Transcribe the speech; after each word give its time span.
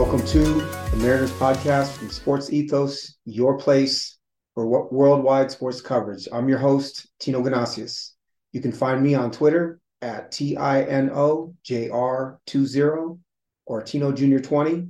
Welcome 0.00 0.24
to 0.28 0.42
the 0.42 0.96
Mariners 0.96 1.30
podcast 1.32 1.98
from 1.98 2.08
Sports 2.08 2.50
Ethos, 2.50 3.18
your 3.26 3.58
place 3.58 4.16
for 4.54 4.90
worldwide 4.90 5.50
sports 5.50 5.82
coverage. 5.82 6.26
I'm 6.32 6.48
your 6.48 6.56
host, 6.56 7.06
Tino 7.20 7.42
Ganasius. 7.42 8.12
You 8.52 8.62
can 8.62 8.72
find 8.72 9.02
me 9.02 9.14
on 9.14 9.30
Twitter 9.30 9.78
at 10.00 10.32
T-I-N-O-J-R-20 10.32 13.18
or 13.66 13.82
Tino 13.82 14.10
Junior 14.10 14.40
20 14.40 14.88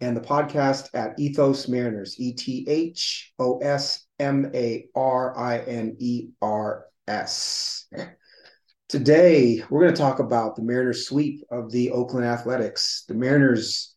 and 0.00 0.16
the 0.16 0.20
podcast 0.20 0.88
at 0.94 1.20
Ethos 1.20 1.68
Mariners, 1.68 2.18
E 2.18 2.32
T 2.32 2.66
H 2.68 3.32
O 3.38 3.58
S 3.58 4.04
M 4.18 4.50
A 4.52 4.84
R 4.96 5.38
I 5.38 5.58
N 5.58 5.94
E 6.00 6.30
R 6.42 6.86
S. 7.06 7.86
Today, 8.88 9.62
we're 9.70 9.82
going 9.82 9.94
to 9.94 10.02
talk 10.02 10.18
about 10.18 10.56
the 10.56 10.62
Mariners 10.62 11.06
sweep 11.06 11.44
of 11.52 11.70
the 11.70 11.92
Oakland 11.92 12.26
Athletics. 12.26 13.04
The 13.06 13.14
Mariners 13.14 13.94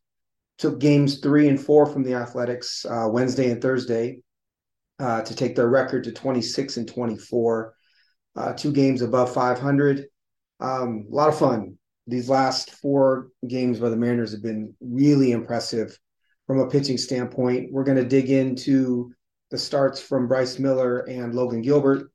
took 0.57 0.79
games 0.79 1.19
three 1.19 1.47
and 1.47 1.59
four 1.59 1.85
from 1.85 2.03
the 2.03 2.13
Athletics 2.13 2.85
uh, 2.85 3.07
Wednesday 3.09 3.49
and 3.49 3.61
Thursday 3.61 4.19
uh, 4.99 5.21
to 5.21 5.35
take 5.35 5.55
their 5.55 5.69
record 5.69 6.03
to 6.05 6.11
26 6.11 6.77
and 6.77 6.87
24, 6.87 7.73
uh, 8.35 8.53
two 8.53 8.71
games 8.71 9.01
above 9.01 9.33
500. 9.33 10.05
Um, 10.59 11.07
a 11.11 11.15
lot 11.15 11.29
of 11.29 11.37
fun 11.37 11.77
these 12.07 12.29
last 12.29 12.71
four 12.71 13.29
games 13.47 13.79
by 13.79 13.89
the 13.89 13.95
Mariners 13.95 14.31
have 14.31 14.43
been 14.43 14.73
really 14.81 15.31
impressive 15.31 15.97
from 16.47 16.59
a 16.59 16.69
pitching 16.69 16.97
standpoint. 16.97 17.71
We're 17.71 17.85
going 17.85 17.97
to 17.97 18.05
dig 18.05 18.29
into 18.29 19.11
the 19.51 19.57
starts 19.57 20.01
from 20.01 20.27
Bryce 20.27 20.59
Miller 20.59 20.99
and 21.01 21.33
Logan 21.33 21.61
Gilbert, 21.61 22.11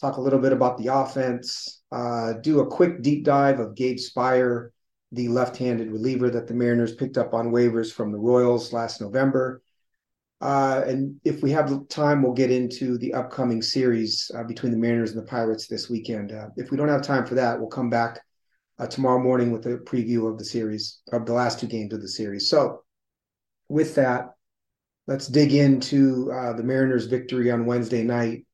talk 0.00 0.16
a 0.16 0.20
little 0.20 0.38
bit 0.38 0.52
about 0.52 0.78
the 0.78 0.88
offense, 0.88 1.82
uh, 1.90 2.34
do 2.34 2.60
a 2.60 2.66
quick 2.66 3.02
deep 3.02 3.24
dive 3.24 3.58
of 3.58 3.74
Gabe 3.74 3.96
Speier, 3.96 4.70
the 5.12 5.28
left 5.28 5.56
handed 5.58 5.92
reliever 5.92 6.30
that 6.30 6.48
the 6.48 6.54
Mariners 6.54 6.94
picked 6.94 7.18
up 7.18 7.34
on 7.34 7.52
waivers 7.52 7.92
from 7.92 8.10
the 8.10 8.18
Royals 8.18 8.72
last 8.72 9.00
November. 9.00 9.62
Uh, 10.40 10.82
and 10.86 11.20
if 11.24 11.42
we 11.42 11.52
have 11.52 11.86
time, 11.88 12.22
we'll 12.22 12.32
get 12.32 12.50
into 12.50 12.98
the 12.98 13.14
upcoming 13.14 13.62
series 13.62 14.30
uh, 14.34 14.42
between 14.42 14.72
the 14.72 14.78
Mariners 14.78 15.12
and 15.12 15.22
the 15.22 15.26
Pirates 15.26 15.68
this 15.68 15.88
weekend. 15.88 16.32
Uh, 16.32 16.48
if 16.56 16.70
we 16.70 16.76
don't 16.76 16.88
have 16.88 17.02
time 17.02 17.24
for 17.24 17.36
that, 17.36 17.60
we'll 17.60 17.68
come 17.68 17.90
back 17.90 18.20
uh, 18.78 18.86
tomorrow 18.86 19.22
morning 19.22 19.52
with 19.52 19.66
a 19.66 19.76
preview 19.78 20.28
of 20.28 20.38
the 20.38 20.44
series 20.44 21.02
of 21.12 21.26
the 21.26 21.32
last 21.32 21.60
two 21.60 21.68
games 21.68 21.92
of 21.92 22.00
the 22.00 22.08
series. 22.08 22.48
So, 22.48 22.82
with 23.68 23.94
that, 23.94 24.30
let's 25.06 25.28
dig 25.28 25.52
into 25.54 26.32
uh, 26.32 26.54
the 26.54 26.64
Mariners' 26.64 27.06
victory 27.06 27.50
on 27.50 27.66
Wednesday 27.66 28.02
night. 28.02 28.44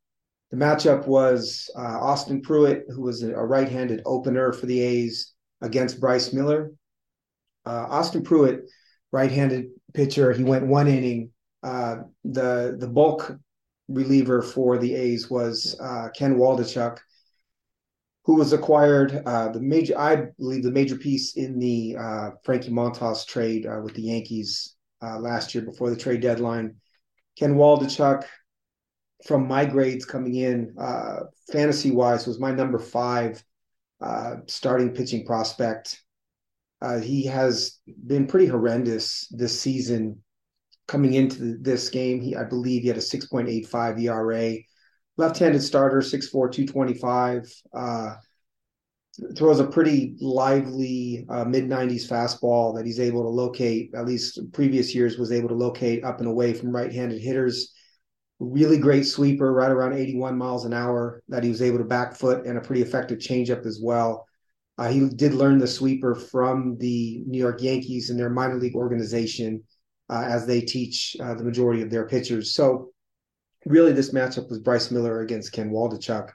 The 0.51 0.57
matchup 0.57 1.07
was 1.07 1.71
uh, 1.77 1.81
Austin 1.81 2.43
Pruitt, 2.43 2.85
who 2.89 3.03
was 3.03 3.23
a 3.23 3.35
right-handed 3.35 4.03
opener 4.05 4.53
for 4.53 4.67
the 4.67 4.81
A's, 4.81 5.33
against 5.61 6.01
Bryce 6.01 6.33
Miller. 6.33 6.73
Uh, 7.67 7.87
Austin 7.89 8.23
Pruitt, 8.23 8.71
right-handed 9.13 9.67
pitcher, 9.95 10.33
he 10.33 10.45
went 10.45 10.67
one 10.67 10.89
inning. 10.89 11.31
Uh, 11.63 11.97
the 12.25 12.77
the 12.79 12.87
bulk 12.87 13.37
reliever 13.89 14.43
for 14.43 14.79
the 14.79 14.95
A's 14.95 15.29
was 15.29 15.77
uh, 15.81 16.09
Ken 16.17 16.37
Waldichuk 16.37 16.99
who 18.25 18.35
was 18.35 18.53
acquired 18.53 19.23
uh, 19.25 19.49
the 19.49 19.61
major, 19.61 19.99
I 19.99 20.27
believe, 20.39 20.63
the 20.63 20.71
major 20.71 20.97
piece 20.97 21.37
in 21.37 21.59
the 21.59 21.97
uh, 21.99 22.31
Frankie 22.45 22.71
Montas 22.71 23.27
trade 23.27 23.67
uh, 23.67 23.81
with 23.83 23.95
the 23.95 24.03
Yankees 24.03 24.77
last 25.01 25.55
year 25.55 25.65
before 25.65 25.89
the 25.89 25.97
trade 25.97 26.21
deadline. 26.21 26.75
Ken 27.39 27.55
Waldichuk, 27.55 28.25
from 29.27 29.49
my 29.49 29.65
grades 29.65 30.05
coming 30.05 30.35
in, 30.35 30.75
fantasy 31.51 31.91
wise, 31.91 32.27
was 32.27 32.39
my 32.39 32.53
number 32.53 32.79
five 32.79 33.43
uh, 34.01 34.37
starting 34.47 34.95
pitching 34.95 35.25
prospect. 35.25 36.03
he 37.03 37.25
has 37.25 37.81
been 38.07 38.27
pretty 38.27 38.47
horrendous 38.47 39.27
this 39.31 39.59
season. 39.59 40.23
Coming 40.87 41.15
into 41.15 41.59
this 41.59 41.91
game, 41.91 42.21
he 42.21 42.35
I 42.35 42.45
believe 42.45 42.83
he 42.83 42.89
had 42.89 42.97
a 42.97 43.01
6.85 43.01 44.03
ERA 44.03 44.57
left-handed 45.19 45.63
starter, 45.63 45.99
6'4", 45.99 46.31
225. 46.31 47.53
Uh, 47.75 48.15
throws 49.37 49.59
a 49.59 49.67
pretty 49.67 50.17
lively 50.21 51.27
uh, 51.29 51.45
mid 51.45 51.69
90s 51.69 52.09
fastball 52.09 52.75
that 52.77 52.87
he's 52.87 53.01
able 53.01 53.23
to 53.23 53.29
locate. 53.29 53.91
At 53.95 54.07
least 54.07 54.41
previous 54.53 54.95
years 54.95 55.19
was 55.19 55.33
able 55.33 55.49
to 55.49 55.55
locate 55.55 56.05
up 56.05 56.21
and 56.21 56.29
away 56.29 56.55
from 56.55 56.75
right-handed 56.75 57.21
hitters. 57.21 57.75
Really 58.41 58.79
great 58.79 59.05
sweeper, 59.05 59.53
right 59.53 59.71
around 59.71 59.95
81 59.95 60.39
miles 60.39 60.65
an 60.65 60.73
hour 60.73 61.23
that 61.29 61.43
he 61.43 61.51
was 61.51 61.63
able 61.63 61.79
to 61.79 61.85
back 61.85 62.15
foot, 62.15 62.47
and 62.47 62.57
a 62.57 62.61
pretty 62.61 62.83
effective 62.83 63.19
changeup 63.19 63.67
as 63.67 63.81
well. 63.83 64.27
Uh, 64.79 64.89
he 64.89 65.09
did 65.09 65.35
learn 65.35 65.59
the 65.59 65.67
sweeper 65.67 66.15
from 66.15 66.77
the 66.79 67.23
New 67.27 67.39
York 67.39 67.61
Yankees 67.61 68.11
and 68.11 68.19
their 68.19 68.31
minor 68.31 68.57
league 68.57 68.77
organization 68.77 69.65
uh, 70.09 70.25
as 70.25 70.47
they 70.47 70.61
teach 70.61 71.17
uh, 71.21 71.35
the 71.35 71.43
majority 71.43 71.83
of 71.83 71.91
their 71.91 72.07
pitchers. 72.07 72.55
So 72.55 72.93
really 73.67 73.93
this 73.93 74.13
matchup 74.13 74.49
was 74.49 74.61
Bryce 74.61 74.93
Miller 74.93 75.21
against 75.21 75.53
Ken 75.53 75.71
Waldichuk. 75.71 76.31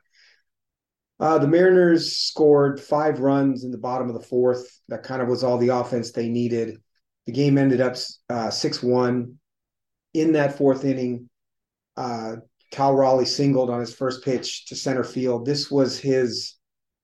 Uh, 1.20 1.38
the 1.38 1.48
Mariners 1.48 2.18
scored 2.18 2.82
five 2.82 3.20
runs 3.20 3.64
in 3.64 3.72
the 3.72 3.78
bottom 3.78 4.10
of 4.10 4.14
the 4.14 4.28
fourth. 4.28 4.82
That 4.90 5.04
kind 5.04 5.22
of 5.22 5.30
was 5.30 5.44
all 5.44 5.58
the 5.58 5.70
offense 5.70 6.12
they 6.12 6.28
needed. 6.28 6.78
The 7.26 7.32
game 7.32 7.58
ended 7.58 7.80
up 7.80 7.96
uh, 8.30 8.50
6 8.50 8.84
1. 8.84 9.38
In 10.16 10.34
that 10.34 10.58
fourth 10.58 10.86
inning, 10.86 11.30
uh, 11.98 12.36
Cal 12.72 12.96
Raleigh 12.96 13.26
singled 13.26 13.70
on 13.70 13.80
his 13.80 13.94
first 13.94 14.24
pitch 14.24 14.66
to 14.66 14.76
center 14.76 15.04
field. 15.04 15.46
This 15.46 15.70
was 15.70 16.00
his 16.00 16.56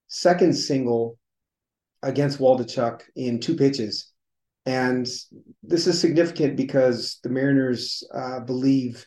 second 0.08 0.54
single 0.54 1.18
against 2.02 2.40
Waldichuk 2.40 3.02
in 3.16 3.40
two 3.40 3.56
pitches. 3.56 4.12
And 4.66 5.08
this 5.64 5.88
is 5.88 6.00
significant 6.00 6.58
because 6.58 7.20
the 7.24 7.30
Mariners 7.30 8.04
uh, 8.14 8.40
believe 8.42 9.06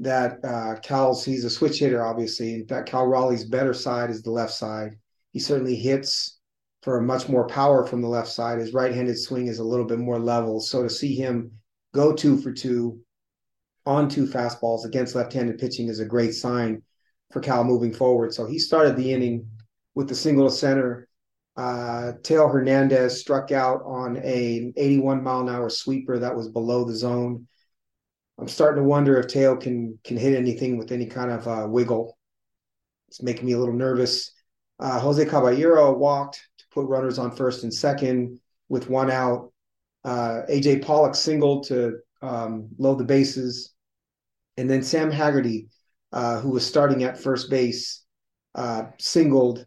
that 0.00 0.44
uh, 0.44 0.80
Cal's 0.80 1.24
he's 1.24 1.44
a 1.44 1.50
switch 1.50 1.78
hitter, 1.78 2.04
obviously. 2.04 2.54
In 2.54 2.66
fact, 2.66 2.88
Cal 2.88 3.06
Raleigh's 3.06 3.44
better 3.44 3.72
side 3.72 4.10
is 4.10 4.22
the 4.22 4.30
left 4.30 4.52
side. 4.52 4.96
He 5.32 5.38
certainly 5.38 5.76
hits 5.76 6.40
for 6.82 7.00
much 7.00 7.28
more 7.28 7.46
power 7.46 7.86
from 7.86 8.02
the 8.02 8.08
left 8.08 8.28
side. 8.28 8.58
His 8.58 8.74
right-handed 8.74 9.18
swing 9.18 9.46
is 9.46 9.60
a 9.60 9.64
little 9.64 9.86
bit 9.86 9.98
more 9.98 10.18
level. 10.18 10.60
So 10.60 10.82
to 10.82 10.90
see 10.90 11.14
him 11.14 11.52
go 11.94 12.12
two 12.12 12.38
for 12.38 12.52
two 12.52 13.00
on 13.86 14.08
two 14.08 14.26
fastballs 14.26 14.84
against 14.84 15.14
left-handed 15.14 15.58
pitching 15.58 15.88
is 15.88 16.00
a 16.00 16.04
great 16.04 16.34
sign 16.34 16.82
for 17.32 17.40
Cal 17.40 17.64
moving 17.64 17.92
forward. 17.92 18.32
So 18.32 18.46
he 18.46 18.58
started 18.58 18.96
the 18.96 19.12
inning 19.12 19.48
with 19.94 20.08
the 20.08 20.14
single 20.14 20.48
to 20.48 20.54
center. 20.54 21.08
Uh, 21.56 22.12
Teo 22.22 22.48
Hernandez 22.48 23.20
struck 23.20 23.52
out 23.52 23.82
on 23.84 24.16
a 24.18 24.72
81 24.76 25.22
mile 25.22 25.40
an 25.40 25.48
hour 25.48 25.68
sweeper 25.68 26.18
that 26.18 26.34
was 26.34 26.48
below 26.48 26.84
the 26.84 26.94
zone. 26.94 27.46
I'm 28.38 28.48
starting 28.48 28.82
to 28.82 28.88
wonder 28.88 29.18
if 29.18 29.28
Teo 29.28 29.56
can 29.56 29.98
can 30.04 30.16
hit 30.16 30.34
anything 30.34 30.78
with 30.78 30.92
any 30.92 31.06
kind 31.06 31.30
of 31.30 31.46
uh, 31.46 31.66
wiggle. 31.68 32.16
It's 33.08 33.22
making 33.22 33.44
me 33.44 33.52
a 33.52 33.58
little 33.58 33.74
nervous. 33.74 34.32
Uh, 34.80 34.98
Jose 34.98 35.24
Caballero 35.26 35.92
walked 35.92 36.40
to 36.58 36.64
put 36.72 36.86
runners 36.86 37.18
on 37.18 37.36
first 37.36 37.62
and 37.62 37.72
second 37.72 38.40
with 38.68 38.88
one 38.88 39.10
out. 39.10 39.52
Uh, 40.04 40.42
AJ 40.48 40.84
Pollock 40.84 41.14
singled 41.14 41.66
to 41.68 41.98
um, 42.22 42.68
load 42.78 42.98
the 42.98 43.04
bases, 43.04 43.71
and 44.62 44.70
then 44.70 44.84
Sam 44.84 45.10
Haggerty, 45.10 45.66
uh, 46.12 46.38
who 46.38 46.50
was 46.50 46.64
starting 46.64 47.02
at 47.02 47.18
first 47.18 47.50
base, 47.50 48.04
uh, 48.54 48.84
singled 49.00 49.66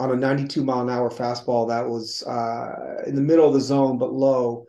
on 0.00 0.10
a 0.10 0.16
92 0.16 0.64
mile 0.64 0.80
an 0.80 0.90
hour 0.90 1.08
fastball 1.08 1.68
that 1.68 1.88
was 1.88 2.24
uh, 2.24 3.04
in 3.06 3.14
the 3.14 3.20
middle 3.20 3.46
of 3.46 3.54
the 3.54 3.60
zone 3.60 3.96
but 3.96 4.12
low 4.12 4.64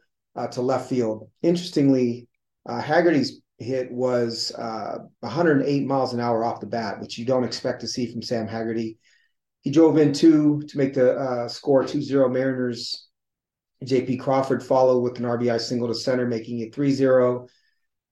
to 0.52 0.62
left 0.62 0.88
field. 0.88 1.28
Interestingly, 1.42 2.28
uh, 2.70 2.80
Haggerty's 2.80 3.42
hit 3.58 3.92
was 3.92 4.52
uh, 4.52 5.00
108 5.22 5.88
miles 5.88 6.14
an 6.14 6.20
hour 6.20 6.44
off 6.44 6.60
the 6.60 6.68
bat, 6.68 7.02
which 7.02 7.18
you 7.18 7.26
don't 7.26 7.44
expect 7.44 7.82
to 7.82 7.88
see 7.88 8.06
from 8.06 8.22
Sam 8.22 8.48
Haggerty. 8.48 9.00
He 9.62 9.72
drove 9.72 9.98
in 9.98 10.14
two 10.14 10.62
to 10.68 10.78
make 10.78 10.94
the 10.94 11.14
uh, 11.18 11.48
score 11.48 11.84
2 11.84 12.04
0 12.04 12.30
Mariners. 12.30 13.08
JP 13.84 14.20
Crawford 14.20 14.62
followed 14.62 15.00
with 15.00 15.18
an 15.18 15.26
RBI 15.26 15.60
single 15.60 15.88
to 15.88 15.96
center, 15.96 16.28
making 16.28 16.60
it 16.60 16.76
3 16.76 16.92
0. 16.92 17.48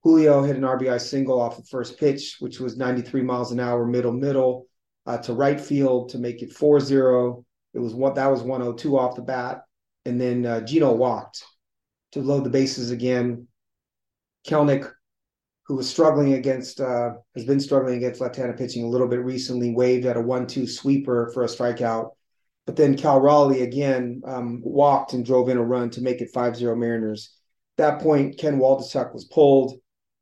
Julio 0.04 0.44
hit 0.44 0.56
an 0.56 0.62
RBI 0.62 1.00
single 1.02 1.42
off 1.42 1.58
the 1.58 1.64
first 1.64 2.00
pitch, 2.00 2.38
which 2.40 2.60
was 2.60 2.78
93 2.78 3.22
miles 3.22 3.52
an 3.52 3.60
hour, 3.60 3.86
middle, 3.86 4.14
middle 4.14 4.68
uh, 5.06 5.18
to 5.18 5.34
right 5.34 5.60
field 5.60 6.10
to 6.10 6.18
make 6.18 6.42
it 6.42 6.54
4 6.54 6.80
0. 6.80 7.46
It 7.74 7.80
was 7.80 7.94
one 7.94 8.14
that 8.14 8.28
was 8.28 8.42
102 8.42 8.98
off 8.98 9.16
the 9.16 9.22
bat. 9.22 9.64
And 10.06 10.20
then 10.20 10.46
uh, 10.46 10.62
Geno 10.62 10.94
walked 10.94 11.44
to 12.14 12.22
load 12.22 12.44
the 12.44 12.50
bases 12.50 12.92
again 12.92 13.48
Kelenic, 14.48 14.90
who 15.68 15.76
was 15.76 15.90
struggling 15.90 16.34
against, 16.34 16.80
uh, 16.80 17.12
has 17.36 17.46
been 17.46 17.60
struggling 17.60 17.98
against 17.98 18.22
left-handed 18.22 18.58
pitching 18.58 18.84
a 18.84 18.90
little 18.90 19.08
bit 19.08 19.24
recently, 19.24 19.72
waved 19.72 20.06
at 20.06 20.18
a 20.18 20.22
one-two 20.22 20.66
sweeper 20.66 21.30
for 21.34 21.44
a 21.44 21.48
strikeout. 21.48 22.12
But 22.66 22.76
then 22.76 22.96
Cal 22.96 23.20
Raleigh 23.20 23.64
again 23.64 24.22
um, 24.26 24.62
walked 24.64 25.14
and 25.14 25.26
drove 25.26 25.50
in 25.50 25.58
a 25.58 25.64
run 25.64 25.90
to 25.92 26.02
make 26.02 26.22
it 26.22 26.34
5-0 26.34 26.78
Mariners. 26.78 27.36
At 27.78 27.98
that 27.98 28.02
point, 28.02 28.38
Ken 28.38 28.60
Waldichuk 28.60 29.14
was 29.14 29.26
pulled 29.26 29.80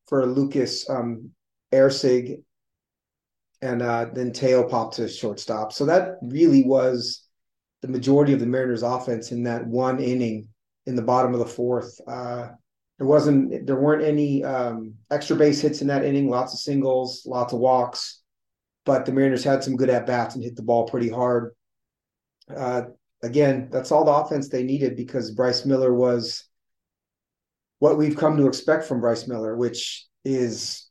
for 0.08 0.26
Lucas 0.26 0.90
um, 0.90 1.32
Erceg, 1.74 2.42
and 3.62 3.82
uh, 3.82 4.08
then 4.14 4.32
Teo 4.32 4.68
popped 4.68 4.96
to 4.96 5.08
shortstop. 5.08 5.74
So 5.74 5.86
that 5.86 6.18
really 6.22 6.64
was 6.64 7.28
the 7.82 7.88
majority 7.88 8.34
of 8.34 8.40
the 8.40 8.46
Mariners' 8.46 8.84
offense 8.84 9.32
in 9.32 9.44
that 9.44 9.66
one 9.66 10.00
inning 10.00 10.48
in 10.86 10.96
the 10.96 11.02
bottom 11.02 11.34
of 11.34 11.40
the 11.40 11.46
fourth. 11.46 12.00
Uh, 12.08 12.50
there 12.98 13.08
wasn't 13.08 13.68
there 13.68 13.80
weren't 13.80 14.04
any 14.04 14.44
um, 14.44 14.96
extra 15.12 15.36
base 15.36 15.62
hits 15.62 15.82
in 15.82 15.88
that 15.88 16.06
inning. 16.06 16.30
Lots 16.30 16.54
of 16.54 16.60
singles, 16.60 17.24
lots 17.26 17.54
of 17.54 17.60
walks, 17.60 18.22
but 18.86 19.06
the 19.06 19.12
Mariners 19.12 19.44
had 19.44 19.64
some 19.64 19.76
good 19.76 19.90
at 19.90 20.08
bats 20.08 20.36
and 20.36 20.44
hit 20.44 20.56
the 20.56 20.64
ball 20.64 20.88
pretty 20.88 21.10
hard. 21.10 21.52
Uh, 22.56 22.84
again, 23.22 23.70
that's 23.72 23.92
all 23.92 24.06
the 24.06 24.12
offense 24.12 24.50
they 24.50 24.64
needed 24.64 24.96
because 24.96 25.32
Bryce 25.32 25.66
Miller 25.66 25.94
was 25.94 26.47
what 27.80 27.98
we've 27.98 28.18
come 28.18 28.38
to 28.38 28.48
expect 28.48 28.86
from 28.86 29.02
Bryce 29.02 29.28
Miller, 29.28 29.56
which 29.56 30.06
is, 30.26 30.88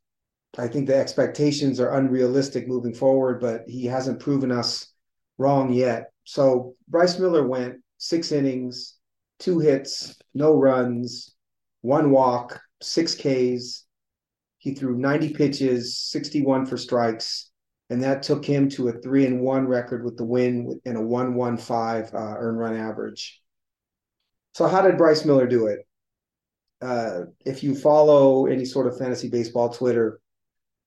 I 0.57 0.69
think 0.69 0.87
the 0.87 0.97
expectations 0.97 1.81
are 1.81 1.95
unrealistic 1.95 2.69
moving 2.69 2.95
forward, 2.95 3.41
but 3.41 3.63
he 3.67 3.87
hasn't 3.87 4.21
proven 4.21 4.53
us 4.53 4.93
wrong 5.39 5.73
yet. 5.73 6.11
So 6.25 6.75
Bryce 6.89 7.19
Miller 7.19 7.47
went 7.47 7.77
six 7.99 8.33
innings, 8.33 8.95
two 9.39 9.59
hits, 9.59 10.17
no 10.35 10.55
runs, 10.57 11.35
one 11.83 12.11
walk, 12.11 12.61
six 12.83 13.15
Ks. 13.15 13.85
He 14.59 14.75
threw 14.75 14.97
90 14.97 15.35
pitches, 15.35 15.99
61 15.99 16.67
for 16.67 16.77
strikes, 16.77 17.51
and 17.91 18.03
that 18.03 18.23
took 18.23 18.45
him 18.45 18.69
to 18.71 18.89
a 18.89 18.93
three 18.93 19.27
and 19.27 19.41
one 19.41 19.67
record 19.69 20.05
with 20.05 20.17
the 20.17 20.25
win 20.25 20.81
and 20.85 20.97
a 20.97 21.01
115 21.01 21.77
uh, 21.77 22.35
earn 22.39 22.57
run 22.57 22.77
average. 22.77 23.41
So, 24.55 24.67
how 24.67 24.83
did 24.83 24.97
Bryce 24.97 25.25
Miller 25.25 25.47
do 25.47 25.67
it? 25.67 25.86
Uh, 26.81 27.23
if 27.45 27.63
you 27.63 27.75
follow 27.75 28.47
any 28.47 28.65
sort 28.65 28.87
of 28.87 28.99
fantasy 28.99 29.29
baseball 29.29 29.71
Twitter, 29.71 30.21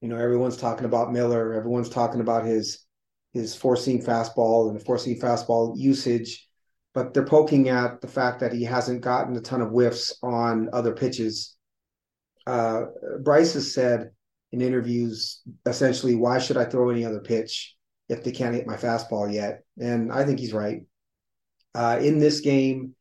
you 0.01 0.07
know 0.07 0.18
everyone's 0.18 0.57
talking 0.57 0.86
about 0.86 1.12
Miller. 1.12 1.53
Everyone's 1.53 1.89
talking 1.89 2.21
about 2.21 2.45
his 2.45 2.86
his 3.33 3.56
four 3.56 3.75
seam 3.75 4.01
fastball 4.01 4.69
and 4.69 4.80
the 4.80 4.83
four 4.83 4.97
seam 4.97 5.19
fastball 5.19 5.77
usage 5.77 6.50
but 6.94 7.13
they're 7.13 7.25
poking 7.25 7.69
at 7.69 8.01
the 8.01 8.07
fact 8.07 8.39
that 8.39 8.53
he 8.53 8.63
hasn't 8.63 9.01
gotten 9.01 9.36
a 9.36 9.41
ton 9.41 9.62
of 9.62 9.69
whiffs 9.69 10.18
on 10.24 10.69
other 10.74 10.94
pitches. 10.94 11.56
Uh, 12.47 12.85
Bryce 13.21 13.53
has 13.53 13.74
said 13.74 14.12
in 14.51 14.62
interviews 14.62 15.42
essentially, 15.65 16.15
why 16.15 16.39
should 16.39 16.57
I 16.57 16.65
throw 16.65 16.89
any 16.89 17.06
other 17.06 17.19
pitch 17.19 17.75
if 18.07 18.24
they 18.24 18.31
can't 18.31 18.56
hit 18.56 18.65
my 18.65 18.75
fastball 18.75 19.31
yet? 19.31 19.63
And 19.80 20.12
I 20.12 20.25
think 20.25 20.39
he's 20.39 20.53
right. 20.53 20.81
Uh, 21.75 22.00
in 22.01 22.18
this 22.18 22.39
game, 22.39 22.95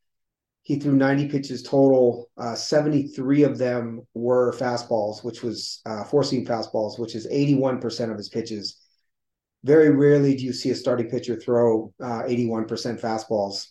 he 0.69 0.79
threw 0.79 0.95
90 0.95 1.29
pitches 1.29 1.63
total. 1.63 2.29
Uh, 2.37 2.55
73 2.55 3.43
of 3.43 3.59
them 3.59 4.03
were 4.15 4.53
fastballs, 4.53 5.25
which 5.25 5.43
was 5.43 5.81
uh, 5.87 6.05
four 6.05 6.23
seam 6.23 6.47
fastballs, 6.47 6.99
which 6.99 7.15
is 7.15 7.27
81% 7.27 8.11
of 8.11 8.17
his 8.17 8.29
pitches. 8.29 8.77
Very 9.65 9.91
rarely 9.91 10.37
do 10.37 10.45
you 10.45 10.53
see 10.53 10.71
a 10.71 10.75
starting 10.75 11.09
pitcher 11.09 11.35
throw 11.41 11.93
81% 12.01 12.05
uh, 12.05 13.01
fastballs 13.01 13.67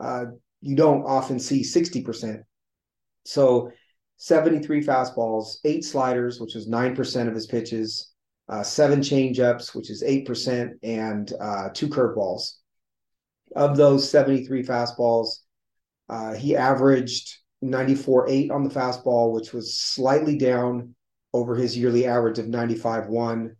uh, 0.00 0.26
you 0.60 0.76
don't 0.76 1.04
often 1.04 1.38
see 1.38 1.62
60%. 1.62 2.42
So 3.24 3.70
73 4.16 4.84
fastballs, 4.84 5.58
eight 5.64 5.84
sliders, 5.84 6.40
which 6.40 6.54
was 6.54 6.68
9% 6.68 7.28
of 7.28 7.34
his 7.34 7.46
pitches, 7.46 8.12
uh, 8.48 8.62
seven 8.62 9.00
changeups, 9.00 9.74
which 9.74 9.90
is 9.90 10.02
8%, 10.02 10.72
and 10.82 11.32
uh, 11.40 11.68
two 11.72 11.88
curveballs. 11.88 12.54
Of 13.54 13.76
those 13.76 14.08
73 14.10 14.64
fastballs, 14.64 15.38
uh, 16.08 16.34
he 16.34 16.56
averaged 16.56 17.38
94.8 17.64 18.50
on 18.50 18.64
the 18.64 18.70
fastball, 18.70 19.32
which 19.32 19.52
was 19.52 19.78
slightly 19.78 20.38
down 20.38 20.94
over 21.34 21.54
his 21.54 21.76
yearly 21.76 22.06
average 22.06 22.38
of 22.38 22.46
95.1. 22.46 23.54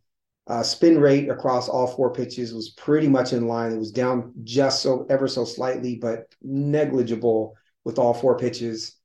Uh, 0.46 0.62
spin 0.62 0.98
rate 0.98 1.28
across 1.28 1.68
all 1.68 1.86
four 1.86 2.10
pitches 2.12 2.54
was 2.54 2.70
pretty 2.70 3.08
much 3.08 3.34
in 3.34 3.46
line. 3.46 3.72
It 3.72 3.78
was 3.78 3.92
down 3.92 4.32
just 4.44 4.80
so 4.82 5.06
ever 5.10 5.28
so 5.28 5.44
slightly, 5.44 5.96
but 5.96 6.34
negligible 6.40 7.54
with 7.84 7.98
all 7.98 8.14
four 8.14 8.38
pitches. 8.38 8.96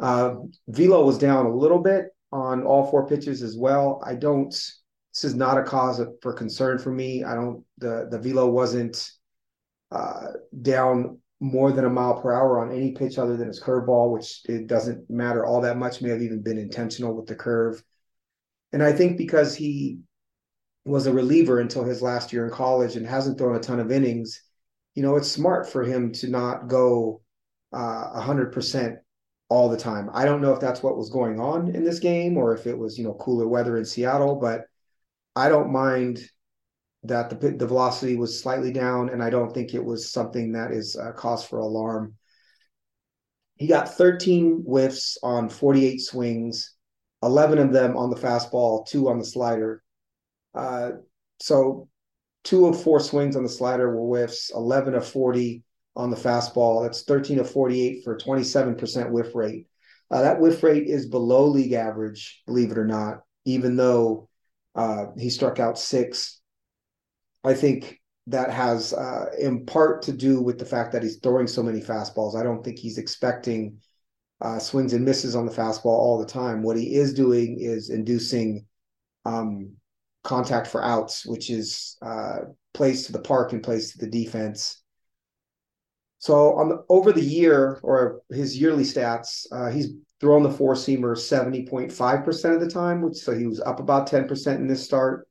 Uh, 0.00 0.34
velo 0.66 1.04
was 1.04 1.18
down 1.18 1.46
a 1.46 1.54
little 1.54 1.78
bit 1.78 2.06
on 2.32 2.64
all 2.64 2.90
four 2.90 3.06
pitches 3.06 3.42
as 3.42 3.56
well. 3.56 4.02
I 4.04 4.14
don't. 4.14 4.50
This 4.50 5.24
is 5.24 5.34
not 5.34 5.58
a 5.58 5.62
cause 5.62 6.00
for 6.22 6.32
concern 6.32 6.78
for 6.78 6.90
me. 6.90 7.22
I 7.22 7.34
don't. 7.36 7.64
The 7.78 8.08
the 8.10 8.18
velo 8.18 8.48
wasn't 8.48 9.08
uh, 9.92 10.28
down 10.60 11.18
more 11.40 11.72
than 11.72 11.86
a 11.86 11.90
mile 11.90 12.20
per 12.20 12.32
hour 12.32 12.60
on 12.60 12.70
any 12.70 12.92
pitch 12.92 13.18
other 13.18 13.36
than 13.36 13.48
his 13.48 13.62
curveball, 13.62 14.12
which 14.12 14.42
it 14.44 14.66
doesn't 14.66 15.08
matter 15.08 15.44
all 15.44 15.62
that 15.62 15.78
much. 15.78 16.02
May 16.02 16.10
have 16.10 16.22
even 16.22 16.42
been 16.42 16.58
intentional 16.58 17.14
with 17.14 17.26
the 17.26 17.34
curve. 17.34 17.82
And 18.72 18.82
I 18.82 18.92
think 18.92 19.16
because 19.16 19.56
he 19.56 20.00
was 20.84 21.06
a 21.06 21.12
reliever 21.12 21.60
until 21.60 21.84
his 21.84 22.02
last 22.02 22.32
year 22.32 22.44
in 22.44 22.52
college 22.52 22.96
and 22.96 23.06
hasn't 23.06 23.38
thrown 23.38 23.56
a 23.56 23.60
ton 23.60 23.80
of 23.80 23.90
innings, 23.90 24.42
you 24.94 25.02
know, 25.02 25.16
it's 25.16 25.30
smart 25.30 25.68
for 25.68 25.82
him 25.82 26.12
to 26.12 26.28
not 26.28 26.68
go 26.68 27.22
uh, 27.72 28.20
100% 28.20 28.96
all 29.48 29.68
the 29.68 29.76
time. 29.76 30.10
I 30.12 30.24
don't 30.24 30.42
know 30.42 30.52
if 30.52 30.60
that's 30.60 30.82
what 30.82 30.96
was 30.96 31.10
going 31.10 31.40
on 31.40 31.74
in 31.74 31.84
this 31.84 31.98
game 31.98 32.36
or 32.36 32.54
if 32.54 32.66
it 32.66 32.76
was, 32.76 32.98
you 32.98 33.04
know, 33.04 33.14
cooler 33.14 33.48
weather 33.48 33.78
in 33.78 33.84
Seattle, 33.84 34.36
but 34.36 34.62
I 35.34 35.48
don't 35.48 35.72
mind 35.72 36.20
that 37.04 37.30
the 37.30 37.50
the 37.50 37.66
velocity 37.66 38.16
was 38.16 38.40
slightly 38.40 38.72
down, 38.72 39.08
and 39.08 39.22
I 39.22 39.30
don't 39.30 39.52
think 39.52 39.74
it 39.74 39.84
was 39.84 40.12
something 40.12 40.52
that 40.52 40.72
is 40.72 40.96
a 40.96 41.12
cause 41.12 41.44
for 41.44 41.58
alarm. 41.58 42.14
He 43.56 43.66
got 43.66 43.94
13 43.94 44.62
whiffs 44.66 45.18
on 45.22 45.48
48 45.48 45.98
swings, 46.00 46.74
11 47.22 47.58
of 47.58 47.72
them 47.72 47.96
on 47.96 48.10
the 48.10 48.16
fastball, 48.16 48.86
two 48.86 49.08
on 49.08 49.18
the 49.18 49.24
slider. 49.24 49.82
Uh, 50.54 50.92
so 51.40 51.88
two 52.42 52.66
of 52.66 52.82
four 52.82 53.00
swings 53.00 53.36
on 53.36 53.42
the 53.42 53.48
slider 53.48 53.94
were 53.94 54.06
whiffs, 54.06 54.50
11 54.54 54.94
of 54.94 55.06
40 55.06 55.62
on 55.96 56.10
the 56.10 56.16
fastball. 56.16 56.82
That's 56.82 57.02
13 57.02 57.38
of 57.38 57.50
48 57.50 58.04
for 58.04 58.16
27% 58.16 59.10
whiff 59.10 59.34
rate. 59.34 59.66
Uh, 60.10 60.22
that 60.22 60.40
whiff 60.40 60.62
rate 60.62 60.86
is 60.86 61.06
below 61.06 61.46
league 61.46 61.72
average, 61.72 62.42
believe 62.46 62.72
it 62.72 62.78
or 62.78 62.86
not, 62.86 63.20
even 63.44 63.76
though 63.76 64.28
uh, 64.74 65.06
he 65.18 65.30
struck 65.30 65.60
out 65.60 65.78
six. 65.78 66.39
I 67.44 67.54
think 67.54 68.00
that 68.26 68.50
has 68.50 68.92
uh, 68.92 69.26
in 69.38 69.66
part 69.66 70.02
to 70.02 70.12
do 70.12 70.40
with 70.40 70.58
the 70.58 70.64
fact 70.64 70.92
that 70.92 71.02
he's 71.02 71.16
throwing 71.16 71.46
so 71.46 71.62
many 71.62 71.80
fastballs. 71.80 72.36
I 72.36 72.42
don't 72.42 72.64
think 72.64 72.78
he's 72.78 72.98
expecting 72.98 73.78
uh, 74.40 74.58
swings 74.58 74.92
and 74.92 75.04
misses 75.04 75.34
on 75.34 75.46
the 75.46 75.52
fastball 75.52 75.86
all 75.86 76.18
the 76.18 76.26
time. 76.26 76.62
What 76.62 76.76
he 76.76 76.94
is 76.94 77.12
doing 77.12 77.58
is 77.60 77.90
inducing 77.90 78.66
um, 79.24 79.72
contact 80.22 80.66
for 80.66 80.84
outs, 80.84 81.26
which 81.26 81.50
is 81.50 81.96
uh, 82.02 82.40
to 82.74 83.12
the 83.12 83.20
park 83.22 83.52
and 83.52 83.62
plays 83.62 83.92
to 83.92 83.98
the 83.98 84.10
defense. 84.10 84.82
So 86.18 86.54
on 86.54 86.68
the, 86.68 86.84
over 86.88 87.12
the 87.12 87.24
year 87.24 87.80
or 87.82 88.20
his 88.30 88.58
yearly 88.58 88.84
stats, 88.84 89.46
uh, 89.52 89.70
he's 89.70 89.88
thrown 90.20 90.42
the 90.42 90.50
four 90.50 90.74
seamer 90.74 91.16
70.5% 91.16 92.54
of 92.54 92.60
the 92.60 92.70
time, 92.70 93.02
which 93.02 93.16
so 93.16 93.34
he 93.34 93.46
was 93.46 93.60
up 93.60 93.80
about 93.80 94.08
10% 94.08 94.56
in 94.56 94.66
this 94.66 94.84
start. 94.84 95.26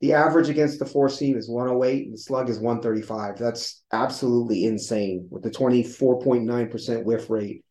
The 0.00 0.12
average 0.12 0.48
against 0.48 0.78
the 0.78 0.86
four 0.86 1.08
seam 1.08 1.36
is 1.36 1.48
108 1.48 2.04
and 2.04 2.14
the 2.14 2.18
slug 2.18 2.50
is 2.50 2.58
135. 2.58 3.38
That's 3.38 3.82
absolutely 3.92 4.64
insane 4.64 5.28
with 5.30 5.42
the 5.42 5.50
24.9% 5.50 7.04
whiff 7.04 7.30
rate. 7.30 7.64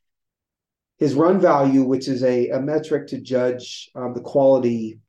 His 0.98 1.16
run 1.16 1.40
value, 1.40 1.84
which 1.84 2.08
is 2.08 2.24
a, 2.24 2.50
a 2.50 2.62
metric 2.62 3.08
to 3.08 3.20
judge 3.20 3.90
um, 3.96 4.14
the 4.14 4.22
quality 4.22 5.00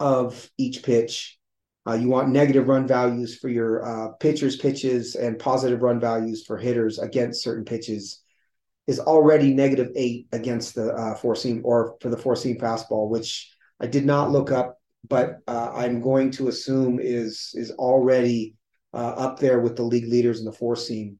of 0.00 0.50
each 0.58 0.82
pitch. 0.82 1.38
Uh, 1.86 1.94
you 1.94 2.08
want 2.08 2.28
negative 2.28 2.68
run 2.68 2.86
values 2.86 3.38
for 3.38 3.48
your 3.48 3.84
uh, 3.84 4.08
pitchers' 4.12 4.56
pitches 4.56 5.16
and 5.16 5.38
positive 5.38 5.82
run 5.82 6.00
values 6.00 6.44
for 6.44 6.56
hitters 6.56 6.98
against 6.98 7.42
certain 7.42 7.64
pitches. 7.64 8.20
Is 8.88 8.98
already 8.98 9.54
negative 9.54 9.90
eight 9.94 10.26
against 10.32 10.74
the 10.74 10.92
uh, 10.92 11.14
four 11.14 11.36
seam 11.36 11.62
or 11.64 11.96
for 12.00 12.08
the 12.08 12.16
four 12.16 12.34
seam 12.34 12.58
fastball, 12.58 13.08
which 13.08 13.54
I 13.78 13.86
did 13.86 14.04
not 14.04 14.32
look 14.32 14.50
up, 14.50 14.81
but 15.08 15.38
uh, 15.46 15.72
I'm 15.74 16.00
going 16.00 16.30
to 16.32 16.48
assume 16.48 16.98
is 17.00 17.50
is 17.54 17.70
already 17.72 18.54
uh, 18.94 19.14
up 19.16 19.38
there 19.38 19.60
with 19.60 19.76
the 19.76 19.82
league 19.82 20.08
leaders 20.08 20.38
in 20.38 20.44
the 20.44 20.52
four 20.52 20.76
seam. 20.76 21.18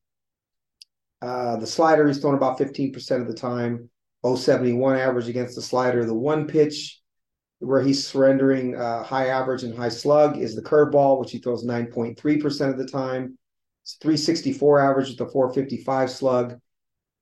Uh, 1.20 1.56
the 1.56 1.66
slider 1.66 2.08
is 2.08 2.18
thrown 2.18 2.34
about 2.34 2.58
15% 2.58 3.20
of 3.20 3.28
the 3.28 3.34
time. 3.34 3.88
071 4.24 4.96
average 4.96 5.28
against 5.28 5.56
the 5.56 5.62
slider. 5.62 6.04
The 6.04 6.14
one 6.14 6.46
pitch 6.46 7.00
where 7.58 7.82
he's 7.82 8.06
surrendering 8.06 8.76
uh, 8.76 9.02
high 9.02 9.28
average 9.28 9.62
and 9.62 9.76
high 9.76 9.88
slug 9.88 10.36
is 10.36 10.54
the 10.54 10.62
curveball, 10.62 11.20
which 11.20 11.30
he 11.30 11.38
throws 11.38 11.64
9.3% 11.64 12.70
of 12.70 12.78
the 12.78 12.86
time. 12.86 13.38
It's 13.82 13.94
364 13.94 14.80
average 14.80 15.08
with 15.08 15.18
the 15.18 15.26
455 15.26 16.10
slug. 16.10 16.60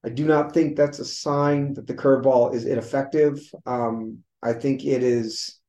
I 0.04 0.08
do 0.08 0.24
not 0.24 0.52
think 0.52 0.76
that's 0.76 0.98
a 0.98 1.04
sign 1.04 1.74
that 1.74 1.86
the 1.86 1.94
curveball 1.94 2.54
is 2.54 2.64
ineffective. 2.64 3.38
Um, 3.66 4.18
I 4.42 4.54
think 4.54 4.84
it 4.84 5.02
is. 5.02 5.59